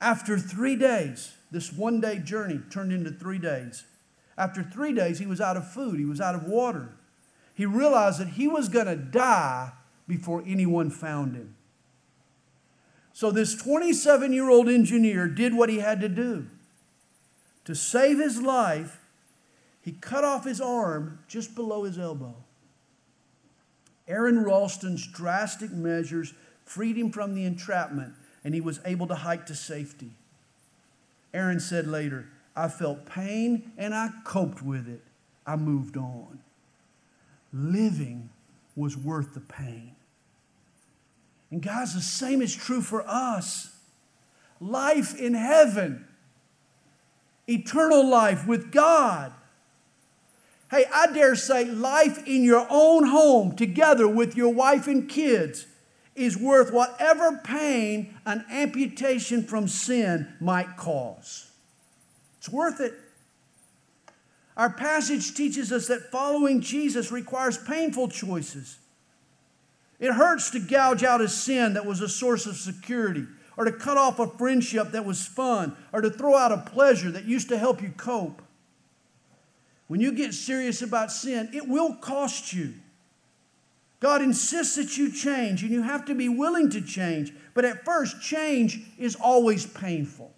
After 0.00 0.38
three 0.38 0.76
days, 0.76 1.34
this 1.50 1.72
one 1.72 2.00
day 2.00 2.18
journey 2.18 2.60
turned 2.70 2.92
into 2.92 3.10
three 3.10 3.38
days. 3.38 3.84
After 4.38 4.62
three 4.62 4.94
days, 4.94 5.18
he 5.18 5.26
was 5.26 5.40
out 5.40 5.56
of 5.56 5.70
food, 5.70 5.98
he 5.98 6.04
was 6.04 6.20
out 6.20 6.36
of 6.36 6.44
water. 6.44 6.90
He 7.54 7.66
realized 7.66 8.20
that 8.20 8.28
he 8.28 8.46
was 8.46 8.68
going 8.68 8.86
to 8.86 8.94
die 8.94 9.72
before 10.06 10.44
anyone 10.46 10.90
found 10.90 11.34
him. 11.34 11.56
So, 13.12 13.32
this 13.32 13.56
27 13.56 14.32
year 14.32 14.48
old 14.48 14.68
engineer 14.68 15.26
did 15.26 15.54
what 15.54 15.68
he 15.68 15.80
had 15.80 16.00
to 16.02 16.08
do. 16.08 16.46
To 17.64 17.74
save 17.74 18.18
his 18.18 18.40
life, 18.40 19.00
he 19.82 19.92
cut 19.92 20.22
off 20.22 20.44
his 20.44 20.60
arm 20.60 21.18
just 21.26 21.56
below 21.56 21.82
his 21.82 21.98
elbow. 21.98 22.36
Aron 24.06 24.44
Ralston's 24.44 25.04
drastic 25.06 25.72
measures 25.72 26.32
freed 26.64 26.96
him 26.96 27.10
from 27.10 27.34
the 27.34 27.44
entrapment, 27.44 28.14
and 28.44 28.54
he 28.54 28.60
was 28.60 28.78
able 28.84 29.08
to 29.08 29.16
hike 29.16 29.46
to 29.46 29.54
safety. 29.56 30.12
Aron 31.34 31.58
said 31.58 31.88
later, 31.88 32.28
I 32.56 32.68
felt 32.68 33.06
pain 33.06 33.72
and 33.76 33.94
I 33.94 34.10
coped 34.24 34.62
with 34.62 34.88
it. 34.88 35.02
I 35.46 35.56
moved 35.56 35.96
on. 35.96 36.40
Living 37.52 38.30
was 38.76 38.96
worth 38.96 39.34
the 39.34 39.40
pain. 39.40 39.94
And 41.50 41.62
guys, 41.62 41.94
the 41.94 42.00
same 42.00 42.42
is 42.42 42.54
true 42.54 42.82
for 42.82 43.02
us. 43.06 43.74
Life 44.60 45.18
in 45.18 45.34
heaven 45.34 46.04
eternal 47.48 48.06
life 48.06 48.46
with 48.46 48.70
God. 48.70 49.32
Hey, 50.70 50.84
I 50.92 51.10
dare 51.12 51.34
say 51.34 51.64
life 51.64 52.26
in 52.28 52.44
your 52.44 52.66
own 52.68 53.06
home 53.06 53.56
together 53.56 54.06
with 54.06 54.36
your 54.36 54.52
wife 54.52 54.86
and 54.86 55.08
kids 55.08 55.66
is 56.14 56.36
worth 56.36 56.72
whatever 56.72 57.40
pain 57.42 58.14
an 58.26 58.44
amputation 58.50 59.42
from 59.42 59.66
sin 59.66 60.28
might 60.40 60.76
cause. 60.76 61.47
It's 62.38 62.48
worth 62.48 62.80
it. 62.80 62.94
Our 64.56 64.70
passage 64.70 65.34
teaches 65.34 65.70
us 65.70 65.86
that 65.86 66.10
following 66.10 66.60
Jesus 66.60 67.12
requires 67.12 67.56
painful 67.56 68.08
choices. 68.08 68.78
It 70.00 70.12
hurts 70.12 70.50
to 70.50 70.60
gouge 70.60 71.04
out 71.04 71.20
a 71.20 71.28
sin 71.28 71.74
that 71.74 71.86
was 71.86 72.00
a 72.00 72.08
source 72.08 72.46
of 72.46 72.56
security, 72.56 73.26
or 73.56 73.64
to 73.64 73.72
cut 73.72 73.96
off 73.96 74.18
a 74.18 74.26
friendship 74.26 74.92
that 74.92 75.04
was 75.04 75.26
fun, 75.26 75.76
or 75.92 76.00
to 76.00 76.10
throw 76.10 76.36
out 76.36 76.52
a 76.52 76.58
pleasure 76.58 77.10
that 77.10 77.24
used 77.24 77.48
to 77.48 77.58
help 77.58 77.82
you 77.82 77.92
cope. 77.96 78.42
When 79.88 80.00
you 80.00 80.12
get 80.12 80.34
serious 80.34 80.82
about 80.82 81.10
sin, 81.10 81.50
it 81.52 81.66
will 81.66 81.94
cost 81.94 82.52
you. 82.52 82.74
God 84.00 84.22
insists 84.22 84.76
that 84.76 84.96
you 84.96 85.10
change, 85.10 85.62
and 85.62 85.72
you 85.72 85.82
have 85.82 86.04
to 86.04 86.14
be 86.14 86.28
willing 86.28 86.70
to 86.70 86.80
change. 86.80 87.32
But 87.54 87.64
at 87.64 87.84
first, 87.84 88.20
change 88.20 88.80
is 88.98 89.16
always 89.16 89.66
painful. 89.66 90.32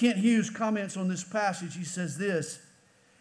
Kent 0.00 0.16
Hughes 0.16 0.48
comments 0.48 0.96
on 0.96 1.08
this 1.08 1.22
passage. 1.22 1.76
He 1.76 1.84
says 1.84 2.16
this 2.16 2.60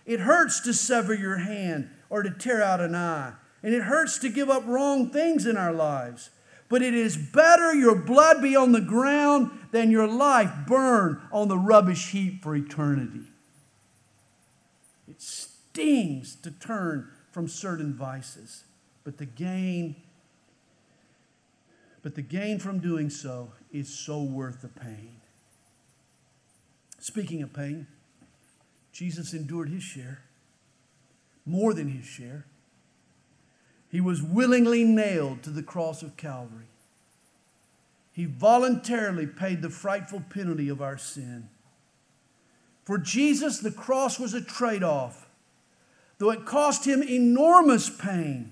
It 0.05 0.21
hurts 0.21 0.61
to 0.61 0.73
sever 0.73 1.13
your 1.13 1.39
hand 1.39 1.89
or 2.09 2.23
to 2.23 2.32
tear 2.32 2.63
out 2.63 2.80
an 2.80 2.95
eye, 2.95 3.34
and 3.61 3.73
it 3.73 3.84
hurts 3.84 4.17
to 4.19 4.30
give 4.30 4.49
up 4.49 4.65
wrong 4.65 5.09
things 5.09 5.45
in 5.45 5.57
our 5.57 5.73
lives. 5.73 6.30
But 6.69 6.82
it 6.82 6.93
is 6.93 7.17
better 7.17 7.73
your 7.73 7.95
blood 7.95 8.41
be 8.41 8.55
on 8.55 8.71
the 8.71 8.80
ground 8.80 9.51
than 9.71 9.91
your 9.91 10.07
life 10.07 10.51
burn 10.67 11.19
on 11.34 11.49
the 11.49 11.57
rubbish 11.57 12.11
heap 12.11 12.43
for 12.43 12.55
eternity. 12.55 13.25
It 15.09 15.21
stings 15.21 16.36
to 16.43 16.51
turn 16.51 17.09
from 17.32 17.49
certain 17.49 17.93
vices, 17.93 18.63
but 19.03 19.17
the 19.17 19.25
gain 19.25 19.97
but 22.01 22.15
the 22.15 22.21
gain 22.21 22.59
from 22.59 22.80
doing 22.80 23.09
so 23.09 23.51
is 23.73 23.89
so 23.89 24.23
worth 24.23 24.61
the 24.61 24.69
pain. 24.69 25.18
Speaking 26.99 27.41
of 27.41 27.53
pain, 27.53 27.87
Jesus 28.91 29.33
endured 29.33 29.69
his 29.69 29.83
share, 29.83 30.21
more 31.45 31.73
than 31.73 31.89
his 31.89 32.05
share. 32.05 32.45
He 33.89 34.01
was 34.01 34.21
willingly 34.21 34.83
nailed 34.83 35.41
to 35.43 35.49
the 35.49 35.63
cross 35.63 36.03
of 36.03 36.17
Calvary. 36.17 36.67
He 38.11 38.25
voluntarily 38.25 39.25
paid 39.25 39.61
the 39.61 39.69
frightful 39.69 40.21
penalty 40.29 40.67
of 40.67 40.81
our 40.81 40.97
sin. 40.97 41.49
For 42.83 42.97
Jesus, 42.97 43.59
the 43.59 43.71
cross 43.71 44.19
was 44.19 44.33
a 44.33 44.41
trade 44.41 44.83
off. 44.83 45.27
Though 46.17 46.31
it 46.31 46.45
cost 46.45 46.85
him 46.85 47.01
enormous 47.01 47.89
pain, 47.89 48.51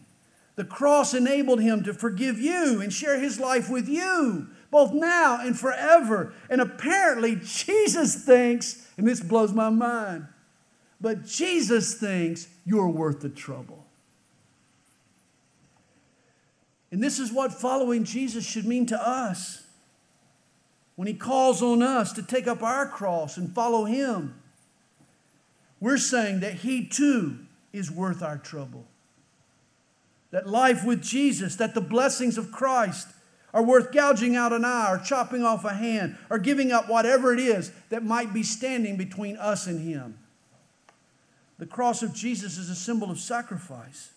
the 0.56 0.64
cross 0.64 1.14
enabled 1.14 1.62
him 1.62 1.84
to 1.84 1.94
forgive 1.94 2.40
you 2.40 2.82
and 2.82 2.94
share 2.94 3.20
his 3.20 3.40
life 3.40 3.70
with 3.70 3.90
you, 3.90 4.48
both 4.72 4.94
now 4.94 5.40
and 5.42 5.58
forever. 5.58 6.34
And 6.50 6.62
apparently, 6.62 7.38
Jesus 7.44 8.24
thinks, 8.26 8.88
and 8.98 9.08
this 9.08 9.22
blows 9.22 9.54
my 9.54 9.70
mind, 9.70 10.28
but 11.00 11.26
Jesus 11.26 11.96
thinks 11.96 12.48
you're 12.66 12.90
worth 12.90 13.22
the 13.22 13.30
trouble. 13.30 13.86
And 16.92 17.04
this 17.04 17.20
is 17.20 17.32
what 17.32 17.54
following 17.54 18.04
Jesus 18.04 18.46
should 18.46 18.66
mean 18.66 18.86
to 18.88 19.00
us 19.00 19.68
when 20.98 21.08
he 21.08 21.14
calls 21.14 21.62
on 21.62 21.84
us 21.84 22.12
to 22.14 22.24
take 22.24 22.48
up 22.48 22.64
our 22.64 22.88
cross 22.88 23.38
and 23.38 23.54
follow 23.54 23.86
him, 23.86 24.42
we're 25.80 26.00
saying 26.00 26.40
that 26.40 26.56
he 26.56 26.88
too 26.88 27.38
is 27.72 27.92
worth 27.92 28.24
our 28.24 28.40
trouble. 28.40 28.84
That 30.32 30.48
life 30.48 30.84
with 30.84 31.04
Jesus, 31.04 31.56
that 31.58 31.76
the 31.76 31.82
blessings 31.82 32.36
of 32.36 32.52
Christ 32.52 33.10
are 33.54 33.64
worth 33.64 33.92
gouging 33.92 34.36
out 34.36 34.54
an 34.54 34.66
eye 34.66 34.92
or 34.92 34.98
chopping 34.98 35.44
off 35.44 35.66
a 35.66 35.74
hand 35.74 36.18
or 36.30 36.38
giving 36.38 36.72
up 36.72 36.90
whatever 36.90 37.34
it 37.34 37.40
is 37.40 37.72
that 37.90 38.04
might 38.04 38.34
be 38.34 38.44
standing 38.44 38.98
between 38.98 39.38
us 39.38 39.68
and 39.68 39.82
him. 39.82 40.20
The 41.58 41.66
cross 41.66 42.04
of 42.04 42.14
Jesus 42.14 42.58
is 42.58 42.70
a 42.70 42.76
symbol 42.76 43.10
of 43.10 43.20
sacrifice. 43.20 44.12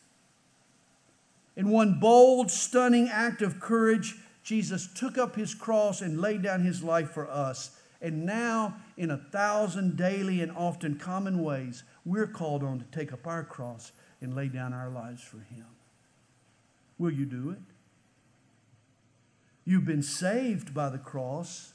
In 1.56 1.70
one 1.70 1.98
bold, 2.00 2.50
stunning 2.50 3.08
act 3.08 3.42
of 3.42 3.60
courage, 3.60 4.16
Jesus 4.42 4.88
took 4.92 5.16
up 5.16 5.36
his 5.36 5.54
cross 5.54 6.00
and 6.00 6.20
laid 6.20 6.42
down 6.42 6.62
his 6.62 6.82
life 6.82 7.10
for 7.10 7.28
us. 7.30 7.78
And 8.02 8.24
now, 8.24 8.76
in 8.96 9.10
a 9.10 9.16
thousand 9.18 9.96
daily 9.96 10.40
and 10.40 10.52
often 10.52 10.98
common 10.98 11.42
ways, 11.42 11.82
we're 12.04 12.26
called 12.26 12.62
on 12.62 12.78
to 12.78 12.84
take 12.86 13.12
up 13.12 13.26
our 13.26 13.44
cross 13.44 13.92
and 14.20 14.34
lay 14.34 14.48
down 14.48 14.72
our 14.72 14.88
lives 14.88 15.22
for 15.22 15.38
him. 15.38 15.66
Will 16.98 17.12
you 17.12 17.26
do 17.26 17.50
it? 17.50 17.58
You've 19.70 19.84
been 19.84 20.02
saved 20.02 20.74
by 20.74 20.88
the 20.88 20.98
cross. 20.98 21.74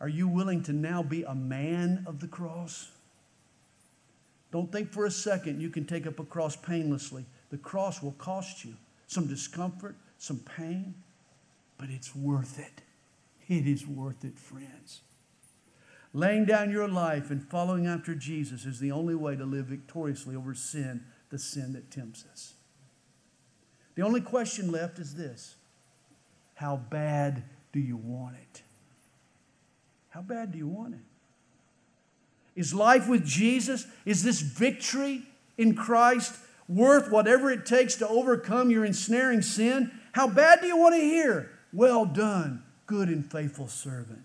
Are 0.00 0.08
you 0.08 0.26
willing 0.26 0.64
to 0.64 0.72
now 0.72 1.00
be 1.00 1.22
a 1.22 1.32
man 1.32 2.02
of 2.08 2.18
the 2.18 2.26
cross? 2.26 2.90
Don't 4.50 4.72
think 4.72 4.90
for 4.90 5.06
a 5.06 5.12
second 5.12 5.60
you 5.60 5.70
can 5.70 5.84
take 5.84 6.08
up 6.08 6.18
a 6.18 6.24
cross 6.24 6.56
painlessly. 6.56 7.24
The 7.50 7.58
cross 7.58 8.02
will 8.02 8.16
cost 8.18 8.64
you 8.64 8.74
some 9.06 9.28
discomfort, 9.28 9.94
some 10.18 10.40
pain, 10.40 10.96
but 11.78 11.88
it's 11.88 12.16
worth 12.16 12.58
it. 12.58 12.82
It 13.46 13.68
is 13.68 13.86
worth 13.86 14.24
it, 14.24 14.40
friends. 14.40 15.02
Laying 16.12 16.46
down 16.46 16.72
your 16.72 16.88
life 16.88 17.30
and 17.30 17.48
following 17.48 17.86
after 17.86 18.16
Jesus 18.16 18.64
is 18.64 18.80
the 18.80 18.90
only 18.90 19.14
way 19.14 19.36
to 19.36 19.44
live 19.44 19.66
victoriously 19.66 20.34
over 20.34 20.52
sin, 20.52 21.04
the 21.30 21.38
sin 21.38 21.74
that 21.74 21.92
tempts 21.92 22.24
us. 22.32 22.54
The 23.94 24.02
only 24.02 24.20
question 24.20 24.72
left 24.72 24.98
is 24.98 25.14
this 25.14 25.54
How 26.58 26.74
bad 26.74 27.44
do 27.72 27.78
you 27.78 27.96
want 27.96 28.34
it? 28.34 28.62
How 30.08 30.22
bad 30.22 30.50
do 30.50 30.58
you 30.58 30.66
want 30.66 30.94
it? 30.94 31.00
Is 32.56 32.74
life 32.74 33.08
with 33.08 33.24
Jesus, 33.24 33.86
is 34.04 34.24
this 34.24 34.40
victory 34.40 35.22
in 35.56 35.76
Christ 35.76 36.34
worth 36.68 37.12
whatever 37.12 37.48
it 37.52 37.64
takes 37.64 37.94
to 37.96 38.08
overcome 38.08 38.72
your 38.72 38.84
ensnaring 38.84 39.40
sin? 39.40 39.92
How 40.10 40.26
bad 40.26 40.60
do 40.60 40.66
you 40.66 40.76
want 40.76 40.96
to 40.96 41.00
hear? 41.00 41.48
Well 41.72 42.04
done, 42.04 42.64
good 42.86 43.08
and 43.08 43.30
faithful 43.30 43.68
servant. 43.68 44.24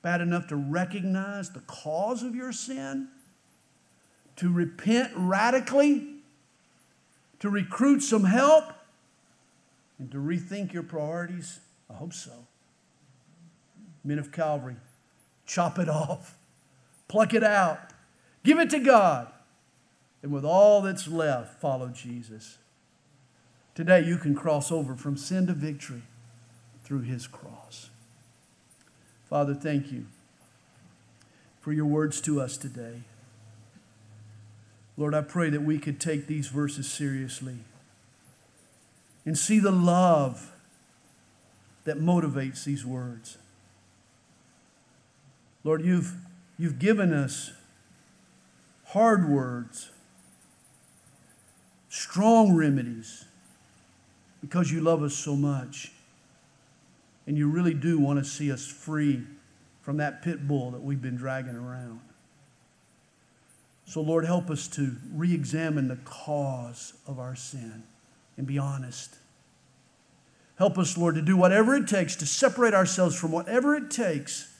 Bad 0.00 0.22
enough 0.22 0.46
to 0.46 0.56
recognize 0.56 1.50
the 1.50 1.60
cause 1.60 2.22
of 2.22 2.34
your 2.34 2.52
sin, 2.52 3.08
to 4.36 4.50
repent 4.50 5.12
radically, 5.14 6.08
to 7.40 7.50
recruit 7.50 8.00
some 8.00 8.24
help, 8.24 8.72
and 9.98 10.10
to 10.12 10.18
rethink 10.18 10.72
your 10.72 10.82
priorities? 10.82 11.60
I 11.90 11.94
hope 11.94 12.12
so. 12.12 12.46
Men 14.04 14.18
of 14.18 14.32
Calvary, 14.32 14.76
chop 15.46 15.78
it 15.78 15.88
off, 15.88 16.36
pluck 17.08 17.34
it 17.34 17.44
out, 17.44 17.78
give 18.44 18.58
it 18.58 18.70
to 18.70 18.78
God, 18.78 19.28
and 20.22 20.32
with 20.32 20.44
all 20.44 20.82
that's 20.82 21.08
left, 21.08 21.60
follow 21.60 21.88
Jesus. 21.88 22.58
Today, 23.74 24.04
you 24.04 24.16
can 24.16 24.34
cross 24.34 24.72
over 24.72 24.96
from 24.96 25.16
sin 25.16 25.46
to 25.46 25.52
victory 25.52 26.02
through 26.82 27.02
his 27.02 27.26
cross. 27.26 27.90
Father, 29.28 29.54
thank 29.54 29.92
you 29.92 30.06
for 31.60 31.72
your 31.72 31.84
words 31.84 32.20
to 32.22 32.40
us 32.40 32.56
today. 32.56 33.02
Lord, 34.96 35.14
I 35.14 35.20
pray 35.20 35.50
that 35.50 35.62
we 35.62 35.78
could 35.78 36.00
take 36.00 36.26
these 36.26 36.48
verses 36.48 36.90
seriously 36.90 37.58
and 39.28 39.36
see 39.36 39.58
the 39.58 39.70
love 39.70 40.52
that 41.84 41.98
motivates 41.98 42.64
these 42.64 42.82
words. 42.82 43.36
Lord, 45.64 45.84
you've, 45.84 46.14
you've 46.58 46.78
given 46.78 47.12
us 47.12 47.52
hard 48.86 49.28
words, 49.28 49.90
strong 51.90 52.56
remedies 52.56 53.26
because 54.40 54.72
you 54.72 54.80
love 54.80 55.02
us 55.02 55.12
so 55.12 55.36
much. 55.36 55.92
And 57.26 57.36
you 57.36 57.50
really 57.50 57.74
do 57.74 57.98
want 57.98 58.18
to 58.18 58.24
see 58.24 58.50
us 58.50 58.66
free 58.66 59.24
from 59.82 59.98
that 59.98 60.22
pit 60.22 60.48
bull 60.48 60.70
that 60.70 60.80
we've 60.80 61.02
been 61.02 61.16
dragging 61.16 61.54
around. 61.54 62.00
So, 63.84 64.00
Lord, 64.00 64.24
help 64.24 64.48
us 64.48 64.66
to 64.68 64.96
re 65.12 65.34
examine 65.34 65.88
the 65.88 65.96
cause 65.96 66.94
of 67.06 67.18
our 67.18 67.36
sin 67.36 67.82
and 68.38 68.46
be 68.46 68.56
honest. 68.56 69.17
Help 70.58 70.76
us, 70.76 70.98
Lord, 70.98 71.14
to 71.14 71.22
do 71.22 71.36
whatever 71.36 71.76
it 71.76 71.86
takes 71.86 72.16
to 72.16 72.26
separate 72.26 72.74
ourselves 72.74 73.16
from 73.18 73.30
whatever 73.30 73.76
it 73.76 73.90
takes 73.90 74.52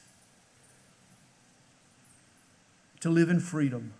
to 3.00 3.10
live 3.10 3.28
in 3.28 3.40
freedom. 3.40 3.94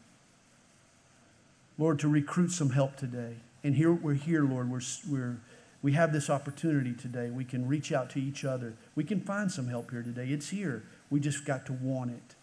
Lord, 1.77 1.99
to 1.99 2.09
recruit 2.09 2.53
some 2.53 2.71
help 2.71 2.97
today. 2.97 3.37
And 3.65 3.75
here 3.75 3.93
we're 3.93 4.15
here, 4.15 4.45
Lord. 4.45 4.71
We're, 4.71 4.81
we're 5.09 5.41
we 5.83 5.93
have 5.93 6.13
this 6.13 6.31
opportunity 6.31 6.93
today. 6.93 7.31
We 7.31 7.45
can 7.45 7.67
reach 7.67 7.93
out 7.93 8.11
to 8.11 8.21
each 8.21 8.45
other. 8.45 8.75
We 8.95 9.05
can 9.05 9.21
find 9.21 9.51
some 9.51 9.69
help 9.69 9.91
here 9.91 10.03
today. 10.03 10.29
It's 10.29 10.51
here. 10.51 10.85
We 11.11 11.19
just 11.21 11.45
got 11.45 11.67
to 11.67 11.73
want 11.73 12.13
it. 12.13 12.35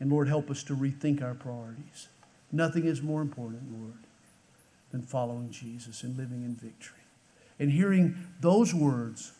And 0.00 0.10
Lord, 0.10 0.28
help 0.28 0.50
us 0.50 0.64
to 0.64 0.76
rethink 0.76 1.22
our 1.22 1.34
priorities. 1.34 2.08
Nothing 2.50 2.86
is 2.86 3.02
more 3.02 3.22
important, 3.22 3.72
Lord, 3.72 3.98
than 4.90 5.02
following 5.02 5.50
Jesus 5.50 6.02
and 6.02 6.16
living 6.16 6.42
in 6.42 6.54
victory. 6.54 7.01
And 7.58 7.70
hearing 7.70 8.28
those 8.40 8.74
words, 8.74 9.32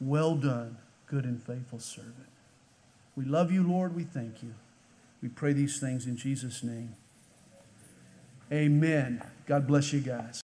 well 0.00 0.34
done, 0.36 0.78
good 1.06 1.24
and 1.24 1.42
faithful 1.42 1.78
servant. 1.78 2.14
We 3.16 3.24
love 3.24 3.52
you, 3.52 3.62
Lord. 3.62 3.94
We 3.94 4.04
thank 4.04 4.42
you. 4.42 4.54
We 5.22 5.28
pray 5.28 5.52
these 5.52 5.78
things 5.78 6.06
in 6.06 6.16
Jesus' 6.16 6.62
name. 6.62 6.94
Amen. 8.52 9.22
God 9.46 9.66
bless 9.66 9.92
you 9.92 10.00
guys. 10.00 10.38